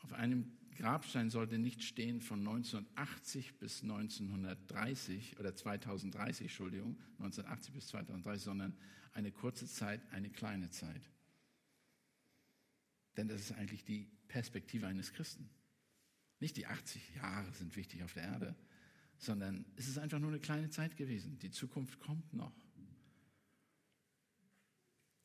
Auf 0.00 0.12
einem 0.12 0.50
Grabstein 0.80 1.28
sollte 1.28 1.58
nicht 1.58 1.82
stehen 1.82 2.22
von 2.22 2.38
1980 2.38 3.58
bis 3.58 3.82
1930 3.82 5.38
oder 5.38 5.54
2030, 5.54 6.46
Entschuldigung, 6.46 6.96
1980 7.18 7.74
bis 7.74 7.86
2030, 7.88 8.42
sondern 8.42 8.76
eine 9.12 9.30
kurze 9.30 9.66
Zeit, 9.66 10.00
eine 10.10 10.30
kleine 10.30 10.70
Zeit. 10.70 11.02
Denn 13.18 13.28
das 13.28 13.42
ist 13.42 13.52
eigentlich 13.52 13.84
die 13.84 14.08
Perspektive 14.28 14.86
eines 14.86 15.12
Christen. 15.12 15.50
Nicht 16.38 16.56
die 16.56 16.66
80 16.66 17.16
Jahre 17.16 17.52
sind 17.52 17.76
wichtig 17.76 18.02
auf 18.02 18.14
der 18.14 18.22
Erde, 18.22 18.56
sondern 19.18 19.66
es 19.76 19.86
ist 19.86 19.98
einfach 19.98 20.18
nur 20.18 20.30
eine 20.30 20.40
kleine 20.40 20.70
Zeit 20.70 20.96
gewesen. 20.96 21.38
Die 21.40 21.50
Zukunft 21.50 22.00
kommt 22.00 22.32
noch. 22.32 22.54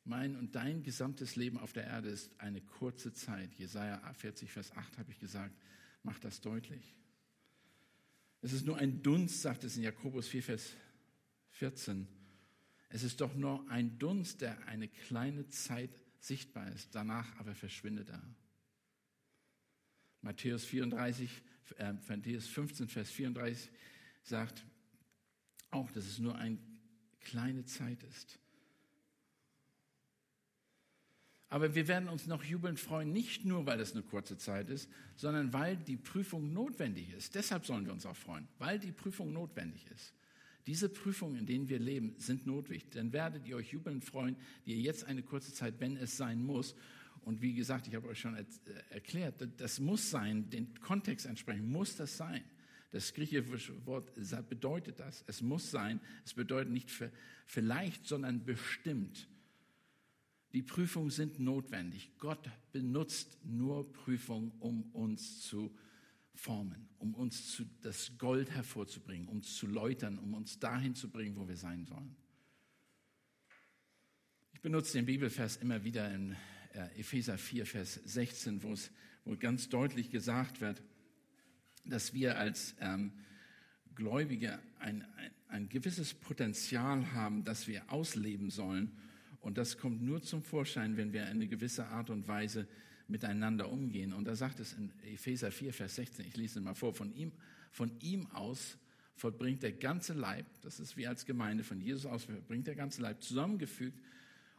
Mein 0.06 0.36
und 0.36 0.54
dein 0.54 0.84
gesamtes 0.84 1.34
Leben 1.34 1.58
auf 1.58 1.72
der 1.72 1.84
Erde 1.84 2.08
ist 2.08 2.30
eine 2.38 2.60
kurze 2.60 3.12
Zeit. 3.12 3.52
Jesaja 3.56 4.00
40, 4.14 4.52
Vers 4.52 4.70
8 4.76 4.98
habe 4.98 5.10
ich 5.10 5.18
gesagt, 5.18 5.52
macht 6.04 6.24
das 6.24 6.40
deutlich. 6.40 6.94
Es 8.40 8.52
ist 8.52 8.64
nur 8.64 8.76
ein 8.76 9.02
Dunst, 9.02 9.42
sagt 9.42 9.64
es 9.64 9.76
in 9.76 9.82
Jakobus 9.82 10.28
4, 10.28 10.44
Vers 10.44 10.74
14. 11.50 12.06
Es 12.88 13.02
ist 13.02 13.20
doch 13.20 13.34
nur 13.34 13.68
ein 13.68 13.98
Dunst, 13.98 14.42
der 14.42 14.64
eine 14.68 14.86
kleine 14.86 15.48
Zeit 15.48 15.90
sichtbar 16.20 16.70
ist, 16.70 16.94
danach 16.94 17.36
aber 17.40 17.56
verschwindet 17.56 18.08
er. 18.10 18.22
Matthäus 20.20 20.64
34, 20.66 21.42
äh, 21.78 21.94
Matthäus 22.08 22.46
15, 22.46 22.86
Vers 22.86 23.10
34 23.10 23.70
sagt 24.22 24.64
auch, 25.72 25.90
dass 25.90 26.06
es 26.06 26.20
nur 26.20 26.36
eine 26.36 26.58
kleine 27.20 27.64
Zeit 27.64 28.04
ist. 28.04 28.38
Aber 31.48 31.74
wir 31.74 31.86
werden 31.86 32.08
uns 32.08 32.26
noch 32.26 32.42
jubelnd 32.42 32.80
freuen, 32.80 33.12
nicht 33.12 33.44
nur, 33.44 33.66
weil 33.66 33.78
es 33.78 33.92
eine 33.92 34.02
kurze 34.02 34.36
Zeit 34.36 34.68
ist, 34.68 34.90
sondern 35.14 35.52
weil 35.52 35.76
die 35.76 35.96
Prüfung 35.96 36.52
notwendig 36.52 37.12
ist. 37.12 37.36
Deshalb 37.36 37.64
sollen 37.66 37.86
wir 37.86 37.92
uns 37.92 38.04
auch 38.04 38.16
freuen, 38.16 38.48
weil 38.58 38.80
die 38.80 38.90
Prüfung 38.90 39.32
notwendig 39.32 39.86
ist. 39.94 40.12
Diese 40.66 40.88
Prüfungen, 40.88 41.36
in 41.36 41.46
denen 41.46 41.68
wir 41.68 41.78
leben, 41.78 42.14
sind 42.18 42.46
notwendig. 42.46 42.90
Dann 42.90 43.12
werdet 43.12 43.46
ihr 43.46 43.54
euch 43.56 43.72
jubelnd 43.72 44.04
freuen, 44.04 44.36
die 44.66 44.72
ihr 44.72 44.80
jetzt 44.80 45.04
eine 45.04 45.22
kurze 45.22 45.52
Zeit, 45.52 45.74
wenn 45.78 45.96
es 45.96 46.16
sein 46.16 46.44
muss. 46.44 46.74
Und 47.24 47.40
wie 47.42 47.54
gesagt, 47.54 47.86
ich 47.86 47.94
habe 47.94 48.08
euch 48.08 48.18
schon 48.18 48.36
erklärt, 48.90 49.34
das 49.58 49.78
muss 49.78 50.10
sein, 50.10 50.50
den 50.50 50.74
Kontext 50.80 51.26
entsprechend 51.26 51.68
muss 51.68 51.94
das 51.94 52.16
sein. 52.16 52.42
Das 52.90 53.14
griechische 53.14 53.86
Wort 53.86 54.12
bedeutet 54.48 54.98
das. 54.98 55.22
Es 55.28 55.42
muss 55.42 55.70
sein. 55.70 56.00
Es 56.24 56.34
bedeutet 56.34 56.72
nicht 56.72 56.90
vielleicht, 57.46 58.06
sondern 58.06 58.44
bestimmt. 58.44 59.28
Die 60.56 60.62
Prüfungen 60.62 61.10
sind 61.10 61.38
notwendig. 61.38 62.12
Gott 62.16 62.48
benutzt 62.72 63.36
nur 63.44 63.92
Prüfungen, 63.92 64.52
um 64.58 64.84
uns 64.94 65.42
zu 65.42 65.76
formen, 66.32 66.88
um 66.96 67.12
uns 67.12 67.52
zu, 67.52 67.66
das 67.82 68.16
Gold 68.16 68.50
hervorzubringen, 68.50 69.28
um 69.28 69.36
uns 69.36 69.54
zu 69.54 69.66
läutern, 69.66 70.18
um 70.18 70.32
uns 70.32 70.58
dahin 70.58 70.94
zu 70.94 71.10
bringen, 71.10 71.36
wo 71.36 71.46
wir 71.46 71.58
sein 71.58 71.84
sollen. 71.84 72.16
Ich 74.54 74.62
benutze 74.62 74.94
den 74.94 75.04
Bibelvers 75.04 75.58
immer 75.58 75.84
wieder 75.84 76.10
in 76.14 76.34
äh, 76.72 77.00
Epheser 77.00 77.36
4, 77.36 77.66
Vers 77.66 78.00
16, 78.06 78.62
wo 78.62 78.72
es 78.72 78.90
wo 79.26 79.36
ganz 79.36 79.68
deutlich 79.68 80.08
gesagt 80.10 80.62
wird, 80.62 80.82
dass 81.84 82.14
wir 82.14 82.38
als 82.38 82.74
ähm, 82.80 83.12
Gläubige 83.94 84.58
ein, 84.78 85.02
ein, 85.16 85.30
ein 85.48 85.68
gewisses 85.68 86.14
Potenzial 86.14 87.12
haben, 87.12 87.44
das 87.44 87.68
wir 87.68 87.92
ausleben 87.92 88.48
sollen 88.48 88.96
und 89.46 89.58
das 89.58 89.78
kommt 89.78 90.02
nur 90.02 90.20
zum 90.22 90.42
Vorschein, 90.42 90.96
wenn 90.96 91.12
wir 91.12 91.22
in 91.22 91.28
eine 91.28 91.46
gewisse 91.46 91.86
Art 91.86 92.10
und 92.10 92.26
Weise 92.26 92.66
miteinander 93.06 93.70
umgehen. 93.70 94.12
Und 94.12 94.24
da 94.24 94.34
sagt 94.34 94.58
es 94.58 94.72
in 94.72 94.90
Epheser 95.04 95.52
4, 95.52 95.72
Vers 95.72 95.94
16, 95.94 96.26
ich 96.26 96.36
lese 96.36 96.58
es 96.58 96.64
mal 96.64 96.74
vor, 96.74 96.92
von 96.92 97.14
ihm, 97.14 97.30
von 97.70 97.92
ihm 98.00 98.26
aus 98.32 98.76
vollbringt 99.14 99.62
der 99.62 99.70
ganze 99.70 100.14
Leib, 100.14 100.46
das 100.62 100.80
ist 100.80 100.96
wie 100.96 101.06
als 101.06 101.26
Gemeinde, 101.26 101.62
von 101.62 101.80
Jesus 101.80 102.06
aus 102.06 102.24
vollbringt 102.24 102.66
der 102.66 102.74
ganze 102.74 103.02
Leib 103.02 103.22
zusammengefügt 103.22 103.96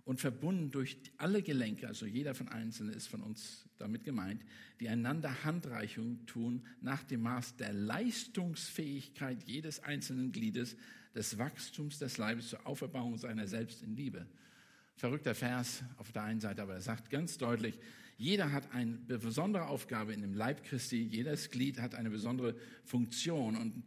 und 0.05 0.21
verbunden 0.21 0.71
durch 0.71 0.95
alle 1.17 1.41
Gelenke, 1.41 1.85
also 1.85 2.05
jeder 2.05 2.33
von 2.33 2.47
Einzelnen 2.47 2.93
ist 2.93 3.07
von 3.07 3.21
uns 3.21 3.67
damit 3.79 4.05
gemeint, 4.05 4.41
die 4.79 4.87
einander 4.87 5.43
Handreichung 5.43 6.25
tun 6.27 6.65
nach 6.79 7.03
dem 7.03 7.23
Maß 7.23 7.57
der 7.57 7.73
Leistungsfähigkeit 7.73 9.43
jedes 9.43 9.83
einzelnen 9.83 10.31
Gliedes 10.31 10.77
des 11.13 11.37
Wachstums 11.37 11.99
des 11.99 12.17
Leibes 12.17 12.47
zur 12.47 12.65
Auferbauung 12.65 13.17
seiner 13.17 13.47
selbst 13.47 13.83
in 13.83 13.97
Liebe. 13.97 14.25
Verrückter 14.97 15.33
Vers 15.33 15.83
auf 15.97 16.11
der 16.11 16.23
einen 16.23 16.41
Seite, 16.41 16.61
aber 16.61 16.73
er 16.73 16.81
sagt 16.81 17.09
ganz 17.09 17.37
deutlich, 17.37 17.79
jeder 18.17 18.51
hat 18.51 18.71
eine 18.73 18.97
besondere 18.97 19.67
Aufgabe 19.67 20.11
in 20.11 20.21
dem 20.21 20.33
Leib 20.33 20.63
Christi, 20.63 21.03
jedes 21.03 21.51
Glied 21.51 21.79
hat 21.79 21.95
eine 21.95 22.09
besondere 22.09 22.55
Funktion 22.83 23.55
und 23.55 23.83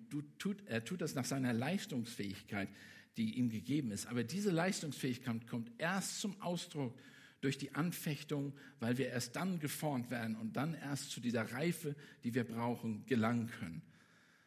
er 0.67 0.85
tut 0.85 1.01
das 1.01 1.15
nach 1.15 1.25
seiner 1.25 1.53
Leistungsfähigkeit 1.53 2.69
die 3.17 3.39
ihm 3.39 3.51
gegeben 3.51 3.91
ist. 3.91 4.07
Aber 4.07 4.25
diese 4.25 4.51
Leistungsfähigkeit 4.51 5.47
kommt 5.47 5.71
erst 5.79 6.21
zum 6.21 6.41
Ausdruck 6.41 6.97
durch 7.41 7.59
die 7.59 7.75
Anfechtung, 7.75 8.53
weil 8.81 8.99
wir 8.99 9.09
erst 9.09 9.37
dann 9.37 9.61
geformt 9.61 10.11
werden 10.11 10.37
und 10.37 10.57
dann 10.57 10.75
erst 10.75 11.11
zu 11.11 11.21
dieser 11.21 11.53
Reife, 11.53 11.95
die 12.25 12.35
wir 12.35 12.45
brauchen, 12.45 13.05
gelangen 13.07 13.49
können. 13.49 13.83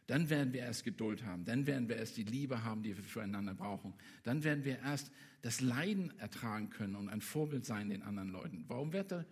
Dann 0.07 0.29
werden 0.29 0.53
wir 0.53 0.61
erst 0.61 0.83
Geduld 0.83 1.23
haben, 1.23 1.45
dann 1.45 1.65
werden 1.65 1.87
wir 1.87 1.95
erst 1.95 2.17
die 2.17 2.23
Liebe 2.23 2.63
haben, 2.63 2.83
die 2.83 2.95
wir 2.95 3.03
füreinander 3.03 3.53
brauchen. 3.53 3.93
Dann 4.23 4.43
werden 4.43 4.65
wir 4.65 4.79
erst 4.79 5.11
das 5.41 5.61
Leiden 5.61 6.11
ertragen 6.19 6.69
können 6.69 6.95
und 6.95 7.09
ein 7.09 7.21
Vorbild 7.21 7.65
sein 7.65 7.89
den 7.89 8.01
anderen 8.01 8.29
Leuten. 8.29 8.65
Warum 8.67 8.91
wird 8.91 9.11
da 9.11 9.25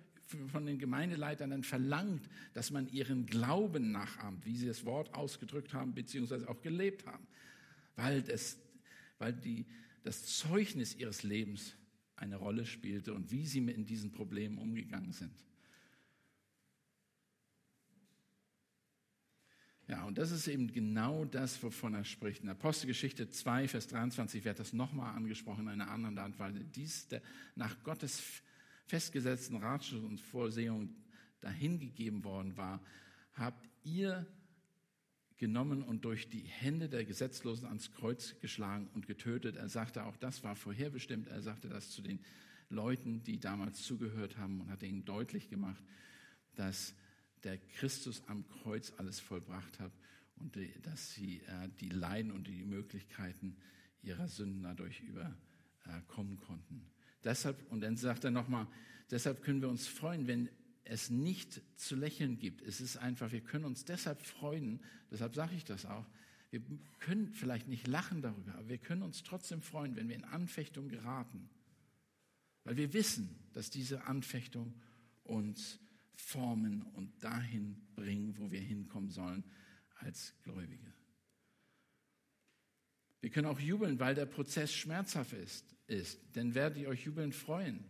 von 0.48 0.66
den 0.66 0.80
Gemeindeleitern 0.80 1.50
dann 1.50 1.64
verlangt, 1.64 2.30
dass 2.54 2.72
man 2.72 2.88
ihren 2.88 3.26
Glauben 3.26 3.92
nachahmt, 3.92 4.46
wie 4.46 4.56
sie 4.56 4.68
das 4.68 4.86
Wort 4.86 5.14
ausgedrückt 5.14 5.74
haben, 5.74 5.94
beziehungsweise 5.94 6.48
auch 6.48 6.62
gelebt 6.62 7.06
haben? 7.06 7.28
Weil 7.98 8.22
das 8.22 8.58
weil 9.22 9.34
die, 9.34 9.68
das 10.04 10.26
Zeugnis 10.26 10.96
ihres 10.96 11.22
Lebens 11.22 11.76
eine 12.16 12.38
Rolle 12.38 12.66
spielte 12.66 13.14
und 13.14 13.32
wie 13.32 13.46
sie 13.46 13.62
mit 13.62 13.88
diesen 13.88 14.12
Problemen 14.12 14.58
umgegangen 14.58 15.12
sind. 15.12 15.32
Ja, 19.92 20.06
und 20.06 20.18
das 20.18 20.32
ist 20.32 20.48
eben 20.48 20.72
genau 20.72 21.26
das, 21.26 21.62
wovon 21.62 21.94
er 21.96 22.06
spricht. 22.06 22.44
In 22.44 22.50
Apostelgeschichte 22.50 23.30
2, 23.30 23.68
Vers 23.68 23.88
23 23.90 24.46
wird 24.46 24.58
das 24.58 24.72
nochmal 24.72 25.14
angesprochen 25.18 25.68
in 25.68 25.82
einer 25.82 25.92
anderen 25.92 26.18
Art 26.18 26.40
Weise. 26.40 26.64
Dies 26.64 27.10
der 27.10 27.22
nach 27.56 27.84
Gottes 27.84 28.24
festgesetzten 28.86 29.58
Ratschluss 29.58 30.06
und 30.06 30.22
Vorsehung 30.22 30.96
dahingegeben 31.42 32.24
worden 32.24 32.56
war, 32.56 32.80
habt 33.34 33.68
ihr 33.84 34.26
genommen 35.36 35.84
und 35.84 36.06
durch 36.06 36.30
die 36.30 36.40
Hände 36.44 36.88
der 36.88 37.04
Gesetzlosen 37.04 37.68
ans 37.68 37.92
Kreuz 37.92 38.40
geschlagen 38.40 38.88
und 38.94 39.08
getötet. 39.08 39.58
Er 39.58 39.68
sagte, 39.68 40.06
auch 40.06 40.16
das 40.16 40.42
war 40.42 40.56
vorherbestimmt. 40.56 41.28
Er 41.28 41.42
sagte 41.42 41.68
das 41.68 41.90
zu 41.90 42.02
den 42.02 42.24
Leuten, 42.70 43.24
die 43.24 43.42
damals 43.42 43.84
zugehört 43.84 44.38
haben 44.38 44.62
und 44.62 44.70
hat 44.70 44.84
ihnen 44.84 45.04
deutlich 45.04 45.50
gemacht, 45.50 45.84
dass 46.56 46.94
der 47.44 47.58
Christus 47.58 48.22
am 48.28 48.48
Kreuz 48.48 48.94
alles 48.98 49.20
vollbracht 49.20 49.80
hat 49.80 49.92
und 50.36 50.58
dass 50.84 51.14
sie 51.14 51.42
äh, 51.42 51.70
die 51.80 51.90
Leiden 51.90 52.32
und 52.32 52.48
die 52.48 52.64
Möglichkeiten 52.64 53.58
ihrer 54.02 54.28
Sünden 54.28 54.64
dadurch 54.64 55.02
überkommen 55.02 56.40
konnten. 56.40 56.86
Deshalb, 57.24 57.72
und 57.72 57.82
dann 57.82 57.98
sagt 57.98 58.24
er 58.24 58.32
nochmal, 58.32 58.68
deshalb 59.12 59.44
können 59.44 59.62
wir 59.62 59.70
uns 59.70 59.88
freuen, 59.88 60.28
wenn 60.28 60.50
es 60.84 61.10
nicht 61.10 61.62
zu 61.78 61.96
lächeln 61.96 62.40
gibt. 62.40 62.62
Es 62.62 62.82
ist 62.82 62.98
einfach, 62.98 63.32
wir 63.32 63.42
können 63.42 63.66
uns 63.66 63.86
deshalb 63.86 64.24
freuen, 64.24 64.82
deshalb 65.12 65.36
sage 65.36 65.56
ich 65.56 65.64
das 65.64 65.86
auch. 65.86 66.06
Wir 66.50 66.62
können 67.00 67.32
vielleicht 67.34 67.68
nicht 67.68 67.88
lachen 67.88 68.22
darüber, 68.22 68.56
aber 68.56 68.68
wir 68.68 68.78
können 68.78 69.04
uns 69.04 69.24
trotzdem 69.24 69.62
freuen, 69.62 69.96
wenn 69.96 70.10
wir 70.10 70.16
in 70.16 70.26
Anfechtung 70.26 70.90
geraten. 70.90 71.50
Weil 72.64 72.78
wir 72.78 72.94
wissen, 72.94 73.30
dass 73.54 73.70
diese 73.70 74.06
Anfechtung 74.06 74.74
uns 75.24 75.80
formen 76.22 76.84
und 76.94 77.24
dahin 77.24 77.82
bringen, 77.96 78.38
wo 78.38 78.52
wir 78.52 78.62
hinkommen 78.62 79.10
sollen 79.10 79.44
als 79.96 80.34
Gläubige. 80.44 80.94
Wir 83.20 83.30
können 83.30 83.48
auch 83.48 83.60
jubeln, 83.60 84.00
weil 84.00 84.16
der 84.16 84.26
Prozess 84.26 84.74
schmerzhaft 84.74 85.34
ist, 85.34 85.76
ist. 85.88 86.20
Denn 86.36 86.56
werdet 86.56 86.80
ihr 86.80 86.90
euch 86.90 87.06
jubeln 87.06 87.34
freuen 87.34 87.84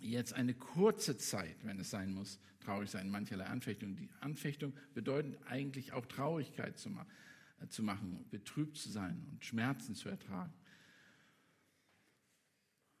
jetzt 0.00 0.34
eine 0.34 0.54
kurze 0.54 1.16
Zeit, 1.16 1.56
wenn 1.64 1.78
es 1.80 1.90
sein 1.90 2.12
muss, 2.12 2.38
traurig 2.60 2.90
sein, 2.90 3.08
mancherlei 3.08 3.46
Anfechtung. 3.46 3.96
Die 3.96 4.08
Anfechtung 4.20 4.74
bedeutet 4.94 5.38
eigentlich 5.46 5.92
auch 5.92 6.06
Traurigkeit 6.06 6.78
zu, 6.78 6.90
ma 6.90 7.06
äh, 7.60 7.68
zu 7.68 7.82
machen, 7.82 8.26
betrübt 8.30 8.76
zu 8.76 8.90
sein 8.90 9.26
und 9.30 9.44
Schmerzen 9.44 9.94
zu 9.94 10.08
ertragen. 10.08 10.52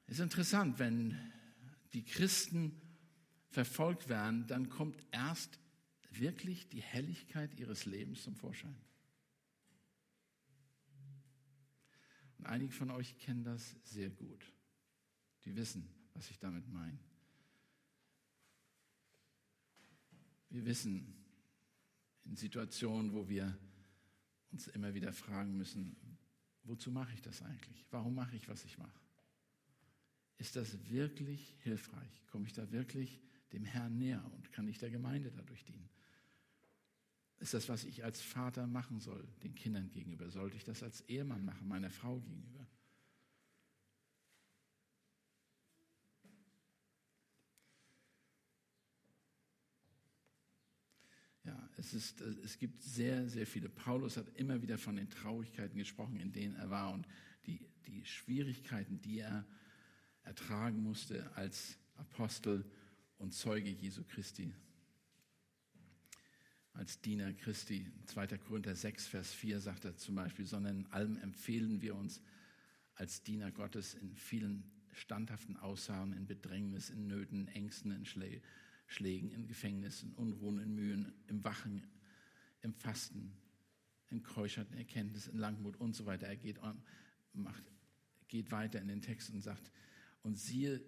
Es 0.06 0.14
ist 0.14 0.20
interessant, 0.20 0.78
wenn 0.78 1.18
die 1.92 2.04
Christen 2.04 2.80
verfolgt 3.56 4.10
werden, 4.10 4.46
dann 4.48 4.68
kommt 4.68 5.02
erst 5.12 5.58
wirklich 6.10 6.68
die 6.68 6.82
Helligkeit 6.82 7.58
ihres 7.58 7.86
Lebens 7.86 8.22
zum 8.22 8.36
Vorschein. 8.36 8.76
Und 12.36 12.44
einige 12.44 12.74
von 12.74 12.90
euch 12.90 13.16
kennen 13.16 13.44
das 13.44 13.74
sehr 13.82 14.10
gut. 14.10 14.52
Die 15.46 15.56
wissen, 15.56 15.88
was 16.12 16.30
ich 16.30 16.38
damit 16.38 16.68
meine. 16.68 16.98
Wir 20.50 20.66
wissen 20.66 21.14
in 22.26 22.36
Situationen, 22.36 23.14
wo 23.14 23.26
wir 23.26 23.56
uns 24.52 24.66
immer 24.66 24.92
wieder 24.92 25.14
fragen 25.14 25.56
müssen, 25.56 25.96
wozu 26.64 26.90
mache 26.90 27.14
ich 27.14 27.22
das 27.22 27.40
eigentlich? 27.40 27.86
Warum 27.90 28.16
mache 28.16 28.36
ich, 28.36 28.50
was 28.50 28.66
ich 28.66 28.76
mache? 28.76 29.00
Ist 30.36 30.56
das 30.56 30.90
wirklich 30.90 31.56
hilfreich? 31.60 32.26
Komme 32.26 32.44
ich 32.44 32.52
da 32.52 32.70
wirklich 32.70 33.22
dem 33.56 33.64
Herrn 33.64 33.98
näher 33.98 34.24
und 34.34 34.52
kann 34.52 34.68
ich 34.68 34.78
der 34.78 34.90
Gemeinde 34.90 35.32
dadurch 35.32 35.64
dienen? 35.64 35.88
Ist 37.38 37.54
das, 37.54 37.68
was 37.68 37.84
ich 37.84 38.04
als 38.04 38.20
Vater 38.20 38.66
machen 38.66 39.00
soll, 39.00 39.26
den 39.42 39.54
Kindern 39.54 39.90
gegenüber? 39.90 40.30
Sollte 40.30 40.56
ich 40.56 40.64
das 40.64 40.82
als 40.82 41.02
Ehemann 41.02 41.44
machen, 41.44 41.68
meiner 41.68 41.90
Frau 41.90 42.20
gegenüber? 42.20 42.66
es, 51.78 51.94
ist, 51.94 52.20
es 52.20 52.58
gibt 52.58 52.82
sehr, 52.82 53.28
sehr 53.28 53.46
viele. 53.46 53.68
Paulus 53.68 54.16
hat 54.16 54.28
immer 54.36 54.62
wieder 54.62 54.78
von 54.78 54.96
den 54.96 55.10
Traurigkeiten 55.10 55.76
gesprochen, 55.78 56.18
in 56.18 56.32
denen 56.32 56.56
er 56.56 56.70
war 56.70 56.92
und 56.92 57.06
die, 57.46 57.60
die 57.86 58.04
Schwierigkeiten, 58.04 59.00
die 59.00 59.20
er 59.20 59.46
ertragen 60.22 60.82
musste 60.82 61.30
als 61.36 61.78
Apostel 61.94 62.64
und 63.18 63.32
Zeuge 63.32 63.70
Jesu 63.70 64.04
Christi. 64.04 64.54
Als 66.72 67.00
Diener 67.00 67.32
Christi. 67.32 67.90
2. 68.06 68.38
Korinther 68.38 68.74
6, 68.74 69.06
Vers 69.06 69.32
4 69.32 69.60
sagt 69.60 69.84
er 69.84 69.96
zum 69.96 70.14
Beispiel, 70.14 70.44
sondern 70.44 70.80
in 70.80 70.86
allem 70.92 71.16
empfehlen 71.18 71.80
wir 71.80 71.94
uns 71.94 72.20
als 72.94 73.22
Diener 73.22 73.50
Gottes 73.50 73.94
in 73.94 74.14
vielen 74.16 74.70
standhaften 74.92 75.56
Aussagen, 75.56 76.12
in 76.12 76.26
Bedrängnis, 76.26 76.90
in 76.90 77.06
Nöten, 77.06 77.48
Ängsten, 77.48 77.92
in 77.92 78.04
Schlägen 78.04 78.42
Schlägen, 78.86 79.30
in 79.30 79.46
Gefängnissen, 79.46 80.12
Unruhen, 80.14 80.58
in 80.58 80.74
Mühen, 80.74 81.12
im 81.26 81.44
Wachen, 81.44 81.86
im 82.62 82.72
Fasten, 82.72 83.36
in 84.10 84.22
Keuschheit, 84.22 84.70
in 84.70 84.78
Erkenntnis, 84.78 85.26
in 85.26 85.38
Langmut 85.38 85.76
und 85.76 85.94
so 85.94 86.06
weiter. 86.06 86.26
Er 86.26 86.36
geht, 86.36 86.58
on, 86.62 86.80
macht, 87.32 87.64
geht 88.28 88.50
weiter 88.52 88.80
in 88.80 88.88
den 88.88 89.02
Text 89.02 89.30
und 89.30 89.40
sagt, 89.40 89.70
und 90.22 90.38
siehe, 90.38 90.82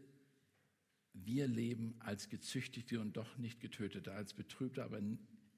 wir 1.25 1.47
leben 1.47 1.95
als 2.01 2.29
Gezüchtigte 2.29 3.01
und 3.01 3.17
doch 3.17 3.37
nicht 3.39 3.61
Getötete, 3.61 4.13
als 4.13 4.35
Betrübte, 4.35 4.85
aber 4.85 5.01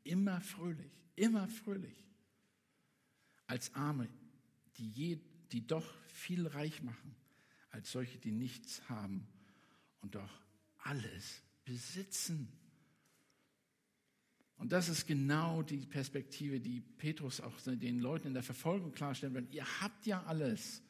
immer 0.04 0.40
fröhlich, 0.40 0.92
immer 1.16 1.48
fröhlich. 1.48 2.04
Als 3.46 3.74
Arme, 3.74 4.08
die, 4.76 4.90
je, 4.90 5.18
die 5.52 5.66
doch 5.66 5.86
viel 6.06 6.46
reich 6.46 6.82
machen, 6.82 7.14
als 7.70 7.90
solche, 7.90 8.18
die 8.18 8.32
nichts 8.32 8.88
haben 8.88 9.26
und 10.00 10.14
doch 10.14 10.40
alles 10.78 11.42
besitzen. 11.64 12.48
Und 14.56 14.72
das 14.72 14.88
ist 14.88 15.06
genau 15.06 15.62
die 15.62 15.86
Perspektive, 15.86 16.60
die 16.60 16.80
Petrus 16.80 17.40
auch 17.40 17.58
den 17.62 18.00
Leuten 18.00 18.28
in 18.28 18.34
der 18.34 18.42
Verfolgung 18.42 18.92
klarstellen 18.92 19.34
will. 19.34 19.48
Ihr 19.52 19.64
habt 19.80 20.04
ja 20.06 20.22
alles. 20.24 20.82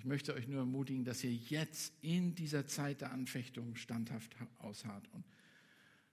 Ich 0.00 0.06
möchte 0.06 0.32
euch 0.32 0.48
nur 0.48 0.60
ermutigen, 0.60 1.04
dass 1.04 1.22
ihr 1.22 1.34
jetzt 1.34 1.92
in 2.00 2.34
dieser 2.34 2.66
Zeit 2.66 3.02
der 3.02 3.12
Anfechtung 3.12 3.76
standhaft 3.76 4.34
ausharrt 4.56 5.06
und 5.12 5.26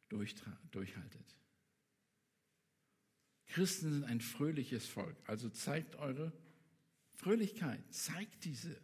durchhaltet. 0.10 1.38
Christen 3.45 3.93
sind 3.93 4.04
ein 4.04 4.19
fröhliches 4.19 4.86
Volk, 4.86 5.15
also 5.26 5.47
zeigt 5.47 5.95
eure 5.95 6.34
Fröhlichkeit, 7.13 7.82
zeigt 7.93 8.43
diese. 8.43 8.78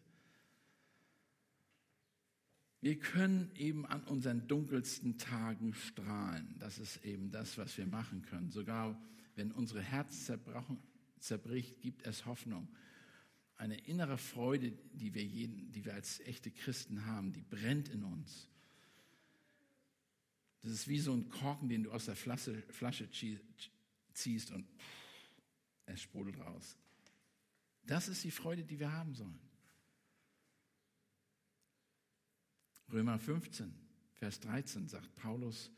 Wir 2.80 2.98
können 2.98 3.52
eben 3.56 3.86
an 3.86 4.06
unseren 4.06 4.48
dunkelsten 4.48 5.18
Tagen 5.18 5.74
strahlen. 5.74 6.56
Das 6.60 6.80
ist 6.80 7.04
eben 7.04 7.30
das, 7.30 7.58
was 7.58 7.78
wir 7.78 7.88
machen 7.88 8.22
können. 8.22 8.52
Sogar 8.52 8.98
wenn 9.36 9.52
unsere 9.52 9.82
Herz 9.82 10.32
zerbricht, 11.20 11.82
gibt 11.82 12.08
es 12.08 12.26
Hoffnung. 12.26 12.70
Eine 13.64 13.80
innere 13.80 14.18
Freude, 14.18 14.74
die 14.92 15.14
wir, 15.14 15.24
jeden, 15.24 15.72
die 15.72 15.86
wir 15.86 15.94
als 15.94 16.20
echte 16.20 16.52
Christen 16.52 17.06
haben, 17.06 17.32
die 17.32 17.42
brennt 17.42 17.88
in 17.88 18.04
uns. 18.04 18.50
Das 20.62 20.72
ist 20.74 20.90
wie 20.90 21.00
so 21.00 21.14
ein 21.14 21.30
Korken, 21.30 21.70
den 21.70 21.84
du 21.84 21.92
aus 21.92 22.06
der 22.06 22.18
Flasche, 22.18 22.62
Flasche 22.72 23.10
ziehst 24.14 24.52
und 24.52 24.68
es 25.86 26.02
sprudelt 26.02 26.40
raus. 26.40 26.78
Das 27.86 28.10
ist 28.10 28.26
die 28.26 28.32
Freude, 28.32 28.66
die 28.66 28.80
wir 28.80 28.92
haben 28.92 29.16
sollen. 29.16 29.40
Römer 32.92 33.18
15, 33.18 33.74
Vers 34.16 34.42
13 34.42 34.90
sagt 34.90 35.16
Paulus 35.16 35.72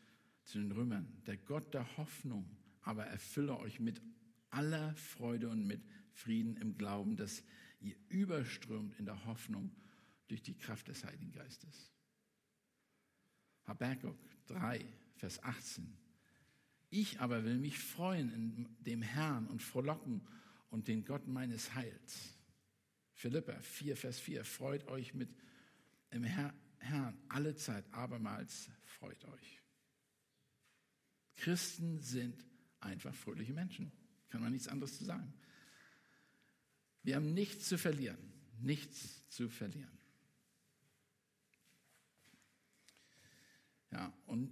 zu 0.44 0.58
den 0.58 0.72
Römern, 0.72 1.22
der 1.28 1.38
Gott 1.38 1.72
der 1.76 1.98
Hoffnung 1.98 2.50
aber 2.82 3.06
erfülle 3.06 3.60
euch 3.60 3.80
mit 3.80 4.02
aller 4.50 4.96
Freude 4.96 5.50
und 5.50 5.68
mit 5.68 5.84
Frieden 6.14 6.58
im 6.58 6.78
Glauben, 6.78 7.16
dass 7.16 7.44
ihr 7.80 7.96
überströmt 8.10 8.98
in 9.00 9.06
der 9.06 9.26
Hoffnung 9.26 9.72
durch 10.28 10.42
die 10.42 10.58
Kraft 10.58 10.88
des 10.88 11.04
Heiligen 11.04 11.32
Geistes. 11.32 11.92
Habakkuk 13.66 14.18
3, 14.48 14.86
Vers 15.16 15.42
18. 15.44 15.98
Ich 16.90 17.20
aber 17.20 17.44
will 17.44 17.58
mich 17.58 17.80
freuen 17.80 18.32
in 18.32 18.76
dem 18.80 19.02
Herrn 19.02 19.48
und 19.48 19.62
frohlocken 19.62 20.22
und 20.70 20.88
den 20.88 21.04
Gott 21.04 21.28
meines 21.28 21.74
Heils. 21.76 22.38
Philippa 23.14 23.60
4, 23.60 23.98
Vers 23.98 24.20
4. 24.20 24.46
Freut 24.46 24.88
euch 24.88 25.14
mit 25.14 25.30
im 26.12 26.24
Herrn 26.24 27.18
alle 27.30 27.56
Zeit, 27.56 27.86
abermals 27.92 28.70
freut 28.84 29.24
euch. 29.26 29.62
Christen 31.36 32.00
sind 32.00 32.46
einfach 32.80 33.14
fröhliche 33.14 33.54
Menschen. 33.54 33.92
Kann 34.30 34.42
man 34.42 34.52
nichts 34.52 34.68
anderes 34.68 34.98
zu 34.98 35.04
sagen. 35.04 35.34
Wir 37.06 37.18
haben 37.18 37.36
nichts 37.36 37.70
zu 37.70 37.78
verlieren. 37.78 38.18
Nichts 38.62 39.22
zu 39.30 39.48
verlieren. 39.48 39.96
Ja, 43.92 44.12
und 44.26 44.52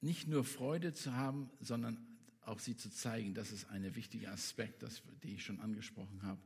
nicht 0.00 0.28
nur 0.28 0.44
Freude 0.44 0.94
zu 0.94 1.14
haben, 1.14 1.50
sondern 1.60 1.98
auch 2.42 2.60
sie 2.60 2.76
zu 2.76 2.90
zeigen, 2.90 3.34
das 3.34 3.50
ist 3.50 3.68
ein 3.70 3.94
wichtiger 3.96 4.30
Aspekt, 4.30 4.84
das, 4.84 5.02
den 5.24 5.34
ich 5.34 5.44
schon 5.44 5.60
angesprochen 5.60 6.22
habe. 6.22 6.40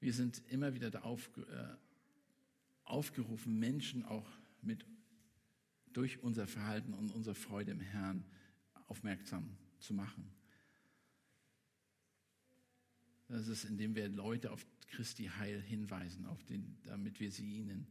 Wir 0.00 0.12
sind 0.12 0.42
immer 0.50 0.74
wieder 0.74 0.90
da 0.90 1.00
auf, 1.00 1.30
äh, 1.38 1.74
aufgerufen, 2.84 3.58
Menschen 3.58 4.04
auch 4.04 4.28
mit 4.60 4.84
durch 5.94 6.22
unser 6.22 6.46
Verhalten 6.46 6.92
und 6.92 7.10
unsere 7.12 7.34
Freude 7.34 7.70
im 7.70 7.80
Herrn 7.80 8.26
aufmerksam 8.88 9.56
zu 9.78 9.94
machen. 9.94 10.35
Das 13.28 13.48
ist, 13.48 13.64
indem 13.64 13.94
wir 13.96 14.08
Leute 14.08 14.52
auf 14.52 14.64
Christi 14.88 15.24
Heil 15.24 15.60
hinweisen, 15.60 16.26
auf 16.26 16.42
den, 16.44 16.78
damit 16.84 17.18
wir 17.18 17.32
sie 17.32 17.48
ihnen 17.48 17.88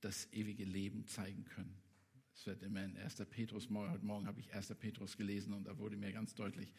das 0.00 0.32
ewige 0.32 0.64
Leben 0.64 1.06
zeigen 1.06 1.44
können. 1.44 1.76
Es 2.34 2.46
wird 2.46 2.62
immer 2.62 2.84
in 2.84 2.96
1. 2.96 3.16
Petrus, 3.30 3.68
heute 3.70 4.04
Morgen 4.04 4.26
habe 4.26 4.40
ich 4.40 4.54
1. 4.54 4.74
Petrus 4.78 5.16
gelesen 5.16 5.54
und 5.54 5.64
da 5.64 5.78
wurde 5.78 5.96
mir 5.96 6.12
ganz 6.12 6.34
deutlich, 6.34 6.72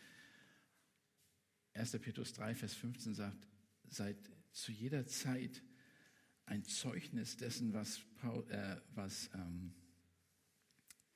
1. 1.74 1.92
Petrus 2.00 2.32
3, 2.34 2.56
Vers 2.56 2.74
15 2.76 3.14
sagt, 3.14 3.48
seid 3.90 4.18
zu 4.52 4.72
jeder 4.72 5.06
Zeit 5.06 5.62
ein 6.46 6.64
Zeugnis 6.64 7.36
dessen, 7.36 7.74
was, 7.74 8.00
Paul, 8.16 8.50
äh, 8.50 8.80
was, 8.96 9.30
ähm, 9.34 9.74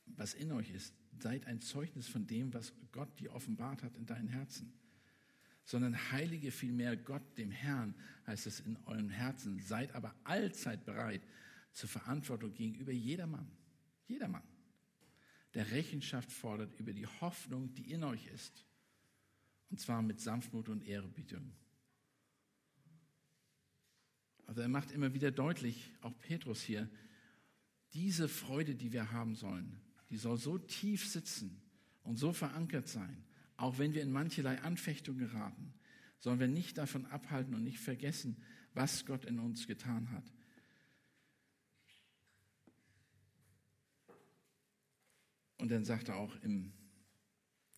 was 0.06 0.34
in 0.34 0.52
euch 0.52 0.72
ist. 0.72 0.94
Seid 1.20 1.48
ein 1.48 1.62
Zeugnis 1.62 2.08
von 2.08 2.28
dem, 2.28 2.54
was 2.54 2.74
Gott 2.92 3.20
dir 3.20 3.32
offenbart 3.34 3.82
hat 3.82 3.96
in 3.96 4.06
deinen 4.06 4.28
Herzen 4.28 4.74
sondern 5.64 6.12
heilige 6.12 6.52
vielmehr 6.52 6.98
Gott, 6.98 7.38
dem 7.38 7.52
Herrn, 7.52 7.96
heißt 8.28 8.48
es 8.48 8.60
in 8.62 8.78
euren 8.86 9.10
Herzen. 9.10 9.60
Seid 9.60 9.94
aber 9.96 10.16
allzeit 10.24 10.86
bereit 10.86 11.22
zur 11.72 11.90
Verantwortung 11.90 12.54
gegenüber 12.54 12.92
jedermann. 12.92 13.50
Jedermann, 14.08 14.44
der 15.54 15.72
Rechenschaft 15.72 16.32
fordert 16.32 16.78
über 16.80 16.94
die 16.94 17.08
Hoffnung, 17.08 17.74
die 17.76 17.92
in 17.92 18.04
euch 18.04 18.28
ist. 18.28 18.66
Und 19.70 19.80
zwar 19.80 20.02
mit 20.02 20.20
Sanftmut 20.20 20.68
und 20.68 20.86
Ehrebietung. 20.86 21.54
Also 24.48 24.62
er 24.62 24.68
macht 24.68 24.92
immer 24.92 25.14
wieder 25.14 25.32
deutlich, 25.32 25.92
auch 26.02 26.18
Petrus 26.20 26.62
hier, 26.62 26.90
diese 27.94 28.28
Freude, 28.28 28.76
die 28.76 28.92
wir 28.92 29.12
haben 29.12 29.36
sollen, 29.36 29.80
die 30.10 30.18
soll 30.18 30.38
so 30.38 30.58
tief 30.58 31.08
sitzen 31.08 31.62
und 32.04 32.18
so 32.18 32.34
verankert 32.34 32.90
sein, 32.90 33.24
auch 33.62 33.78
wenn 33.78 33.94
wir 33.94 34.02
in 34.02 34.12
mancherlei 34.12 34.60
Anfechtung 34.62 35.18
geraten, 35.18 35.74
sollen 36.20 36.40
wir 36.40 36.48
nicht 36.48 36.78
davon 36.78 37.06
abhalten 37.06 37.54
und 37.54 37.64
nicht 37.64 37.80
vergessen, 37.80 38.42
was 38.74 39.06
Gott 39.06 39.26
in 39.26 39.40
uns 39.40 39.68
getan 39.68 40.12
hat. 40.12 40.24
Und 45.58 45.70
dann 45.70 45.86
sagt 45.86 46.10
er 46.10 46.16
auch, 46.16 46.36
im, 46.42 46.74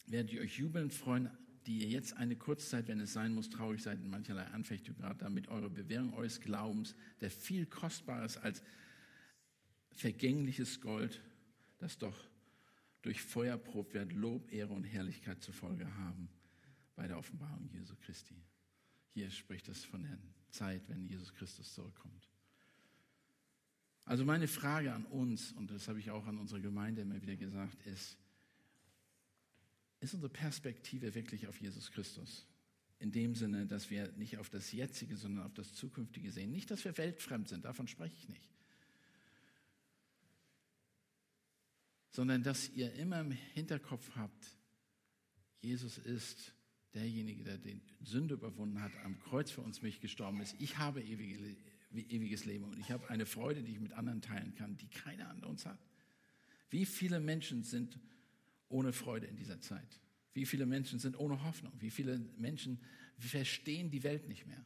werdet 0.07 0.31
ihr 0.31 0.41
euch 0.41 0.57
jubelnd 0.57 0.93
freuen, 0.93 1.29
die 1.65 1.79
ihr 1.79 1.89
jetzt 1.89 2.13
eine 2.13 2.37
Kurzzeit, 2.37 2.87
wenn 2.87 3.01
es 3.01 3.11
sein 3.11 3.33
muss, 3.33 3.49
traurig 3.49 3.81
seid 3.81 3.99
in 3.99 4.09
mancherlei 4.09 4.45
Anfechtung 4.47 4.95
gerade, 4.95 5.19
damit 5.19 5.49
eure 5.49 5.69
Bewährung 5.69 6.13
eures 6.13 6.39
Glaubens, 6.39 6.95
der 7.19 7.29
viel 7.29 7.65
kostbares 7.65 8.37
als 8.37 8.63
vergängliches 9.91 10.79
Gold, 10.79 11.21
das 11.79 11.97
doch 11.97 12.17
durch 13.03 13.21
Feuer 13.21 13.57
probt 13.57 13.93
wird, 13.93 14.13
Lob, 14.13 14.51
Ehre 14.51 14.73
und 14.73 14.85
Herrlichkeit 14.85 15.43
zur 15.43 15.53
Folge 15.53 15.93
haben 15.97 16.29
bei 16.95 17.07
der 17.07 17.17
Offenbarung 17.17 17.69
Jesu 17.69 17.95
Christi. 17.97 18.41
Hier 19.13 19.29
spricht 19.29 19.67
es 19.67 19.83
von 19.83 20.03
der 20.03 20.17
Zeit, 20.49 20.87
wenn 20.87 21.05
Jesus 21.05 21.33
Christus 21.33 21.73
zurückkommt. 21.73 22.29
Also 24.05 24.25
meine 24.25 24.47
Frage 24.47 24.93
an 24.93 25.05
uns, 25.05 25.51
und 25.51 25.69
das 25.69 25.87
habe 25.87 25.99
ich 25.99 26.11
auch 26.11 26.25
an 26.27 26.37
unsere 26.37 26.61
Gemeinde 26.61 27.01
immer 27.01 27.21
wieder 27.21 27.35
gesagt, 27.35 27.85
ist, 27.85 28.17
ist 29.99 30.13
unsere 30.13 30.31
Perspektive 30.31 31.13
wirklich 31.13 31.47
auf 31.47 31.59
Jesus 31.59 31.91
Christus? 31.91 32.47
In 32.99 33.11
dem 33.11 33.35
Sinne, 33.35 33.65
dass 33.65 33.89
wir 33.89 34.11
nicht 34.13 34.37
auf 34.37 34.49
das 34.49 34.71
Jetzige, 34.71 35.17
sondern 35.17 35.45
auf 35.45 35.53
das 35.53 35.73
Zukünftige 35.73 36.31
sehen. 36.31 36.51
Nicht, 36.51 36.71
dass 36.71 36.85
wir 36.85 36.97
weltfremd 36.97 37.49
sind, 37.49 37.65
davon 37.65 37.87
spreche 37.87 38.15
ich 38.15 38.29
nicht. 38.29 38.52
Sondern 42.13 42.43
dass 42.43 42.69
ihr 42.69 42.93
immer 42.93 43.19
im 43.21 43.31
Hinterkopf 43.31 44.09
habt, 44.15 44.55
Jesus 45.61 45.97
ist 45.97 46.53
derjenige, 46.93 47.43
der 47.43 47.57
den 47.57 47.81
Sünde 48.01 48.35
überwunden 48.35 48.81
hat, 48.81 48.91
am 49.03 49.19
Kreuz 49.19 49.49
für 49.49 49.61
uns 49.61 49.81
mich 49.81 49.99
gestorben 49.99 50.39
ist. 50.39 50.55
Ich 50.59 50.77
habe 50.77 51.01
ewige, 51.01 51.55
ewiges 51.91 52.45
Leben 52.45 52.65
und 52.65 52.79
ich 52.79 52.91
habe 52.91 53.09
eine 53.09 53.25
Freude, 53.25 53.63
die 53.63 53.71
ich 53.71 53.79
mit 53.79 53.93
anderen 53.93 54.21
teilen 54.21 54.53
kann, 54.53 54.77
die 54.77 54.87
keiner 54.89 55.29
an 55.29 55.43
uns 55.43 55.65
hat. 55.65 55.79
Wie 56.69 56.85
viele 56.85 57.19
Menschen 57.19 57.63
sind 57.63 57.99
ohne 58.69 58.93
Freude 58.93 59.25
in 59.25 59.35
dieser 59.35 59.59
Zeit? 59.59 59.99
Wie 60.33 60.45
viele 60.45 60.67
Menschen 60.67 60.99
sind 60.99 61.17
ohne 61.19 61.43
Hoffnung? 61.43 61.73
Wie 61.79 61.91
viele 61.91 62.19
Menschen 62.37 62.79
verstehen 63.17 63.89
die 63.89 64.03
Welt 64.03 64.27
nicht 64.27 64.45
mehr? 64.45 64.63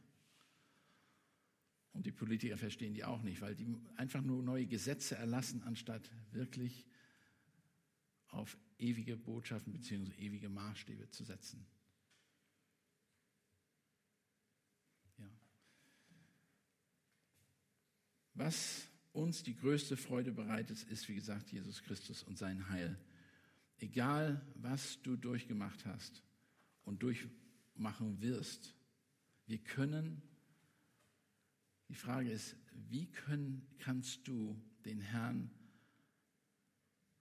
Und 1.94 2.04
die 2.04 2.12
Politiker 2.12 2.58
verstehen 2.58 2.92
die 2.92 3.04
auch 3.04 3.22
nicht, 3.22 3.40
weil 3.40 3.54
die 3.54 3.66
einfach 3.96 4.22
nur 4.22 4.42
neue 4.42 4.66
Gesetze 4.66 5.16
erlassen, 5.16 5.62
anstatt 5.62 6.10
wirklich 6.32 6.84
auf 8.28 8.56
ewige 8.78 9.16
Botschaften 9.16 9.72
bzw. 9.72 10.12
ewige 10.18 10.48
Maßstäbe 10.48 11.08
zu 11.10 11.24
setzen. 11.24 11.66
Ja. 15.18 15.30
Was 18.34 18.88
uns 19.12 19.42
die 19.42 19.56
größte 19.56 19.96
Freude 19.96 20.32
bereitet, 20.32 20.82
ist, 20.84 21.08
wie 21.08 21.14
gesagt, 21.14 21.50
Jesus 21.50 21.82
Christus 21.82 22.22
und 22.22 22.38
sein 22.38 22.68
Heil. 22.68 22.98
Egal, 23.78 24.44
was 24.56 25.00
du 25.02 25.16
durchgemacht 25.16 25.84
hast 25.86 26.22
und 26.84 27.02
durchmachen 27.02 28.20
wirst, 28.20 28.74
wir 29.46 29.58
können, 29.58 30.22
die 31.88 31.94
Frage 31.94 32.30
ist, 32.30 32.56
wie 32.72 33.06
können, 33.06 33.66
kannst 33.78 34.28
du 34.28 34.60
den 34.84 35.00
Herrn 35.00 35.50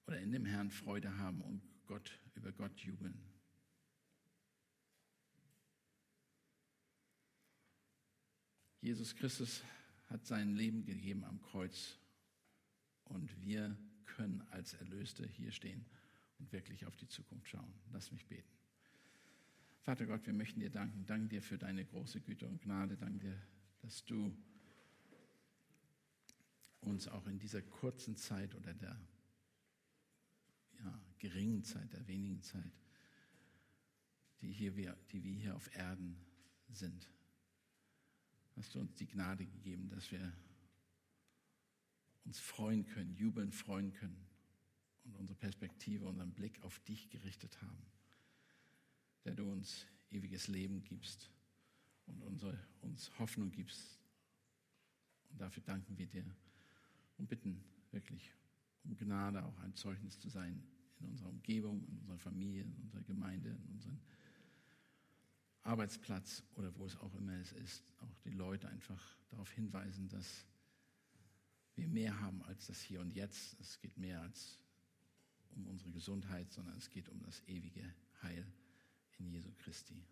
oder 0.07 0.19
in 0.19 0.31
dem 0.31 0.45
Herrn 0.45 0.71
Freude 0.71 1.17
haben 1.17 1.41
und 1.41 1.61
Gott 1.85 2.19
über 2.35 2.51
Gott 2.51 2.79
jubeln. 2.79 3.19
Jesus 8.79 9.15
Christus 9.15 9.63
hat 10.05 10.25
sein 10.25 10.55
Leben 10.55 10.85
gegeben 10.85 11.25
am 11.25 11.41
Kreuz 11.41 11.97
und 13.03 13.41
wir 13.41 13.77
können 14.05 14.41
als 14.51 14.73
Erlöste 14.73 15.27
hier 15.27 15.51
stehen 15.51 15.85
und 16.39 16.51
wirklich 16.53 16.85
auf 16.85 16.95
die 16.95 17.07
Zukunft 17.07 17.49
schauen. 17.49 17.73
Lass 17.91 18.11
mich 18.11 18.25
beten. 18.25 18.49
Vater 19.81 20.05
Gott, 20.05 20.25
wir 20.25 20.33
möchten 20.33 20.59
dir 20.59 20.69
danken. 20.69 21.05
Danke 21.05 21.27
dir 21.27 21.41
für 21.41 21.57
deine 21.57 21.83
große 21.83 22.21
Güte 22.21 22.47
und 22.47 22.61
Gnade. 22.61 22.95
Danke 22.95 23.19
dir, 23.19 23.41
dass 23.81 24.05
du 24.05 24.33
uns 26.79 27.07
auch 27.07 27.27
in 27.27 27.39
dieser 27.39 27.61
kurzen 27.61 28.15
Zeit 28.15 28.55
oder 28.55 28.73
der 28.73 28.97
ja, 30.79 31.01
geringen 31.19 31.63
Zeit, 31.63 31.91
der 31.93 32.07
wenigen 32.07 32.41
Zeit, 32.41 32.73
die, 34.41 34.51
hier, 34.51 34.71
die 35.11 35.23
wir 35.23 35.33
hier 35.33 35.55
auf 35.55 35.73
Erden 35.75 36.17
sind. 36.69 37.09
Hast 38.55 38.73
du 38.75 38.79
uns 38.79 38.95
die 38.95 39.07
Gnade 39.07 39.45
gegeben, 39.45 39.89
dass 39.89 40.11
wir 40.11 40.33
uns 42.25 42.39
freuen 42.39 42.85
können, 42.85 43.15
jubeln 43.15 43.51
freuen 43.51 43.93
können 43.93 44.27
und 45.03 45.15
unsere 45.15 45.37
Perspektive, 45.37 46.05
unseren 46.05 46.33
Blick 46.33 46.61
auf 46.63 46.79
dich 46.79 47.09
gerichtet 47.09 47.61
haben, 47.61 47.85
der 49.23 49.35
du 49.35 49.49
uns 49.49 49.85
ewiges 50.11 50.47
Leben 50.47 50.83
gibst 50.83 51.31
und 52.05 52.21
unsere, 52.23 52.59
uns 52.81 53.17
Hoffnung 53.19 53.51
gibst. 53.51 53.99
Und 55.29 55.39
dafür 55.39 55.63
danken 55.63 55.97
wir 55.97 56.07
dir 56.07 56.25
und 57.17 57.27
bitten 57.29 57.63
wirklich 57.91 58.33
um 58.83 58.95
Gnade, 58.95 59.43
auch 59.43 59.59
ein 59.59 59.73
Zeugnis 59.75 60.19
zu 60.19 60.29
sein 60.29 60.63
in 60.99 61.07
unserer 61.07 61.29
Umgebung, 61.29 61.83
in 61.87 61.97
unserer 61.97 62.17
Familie, 62.17 62.63
in 62.63 62.73
unserer 62.75 63.01
Gemeinde, 63.01 63.49
in 63.49 63.73
unserem 63.73 63.99
Arbeitsplatz 65.63 66.43
oder 66.55 66.73
wo 66.77 66.85
es 66.85 66.95
auch 66.97 67.13
immer 67.15 67.33
es 67.33 67.51
ist, 67.51 67.83
auch 67.99 68.15
die 68.23 68.31
Leute 68.31 68.69
einfach 68.69 69.17
darauf 69.29 69.51
hinweisen, 69.51 70.07
dass 70.07 70.45
wir 71.75 71.87
mehr 71.87 72.19
haben 72.21 72.41
als 72.43 72.67
das 72.67 72.81
Hier 72.81 73.01
und 73.01 73.13
Jetzt. 73.13 73.59
Es 73.59 73.79
geht 73.79 73.97
mehr 73.97 74.21
als 74.21 74.59
um 75.51 75.67
unsere 75.67 75.91
Gesundheit, 75.91 76.51
sondern 76.51 76.75
es 76.77 76.89
geht 76.89 77.09
um 77.09 77.21
das 77.21 77.43
ewige 77.47 77.83
Heil 78.21 78.45
in 79.19 79.29
Jesu 79.29 79.51
Christi. 79.57 80.03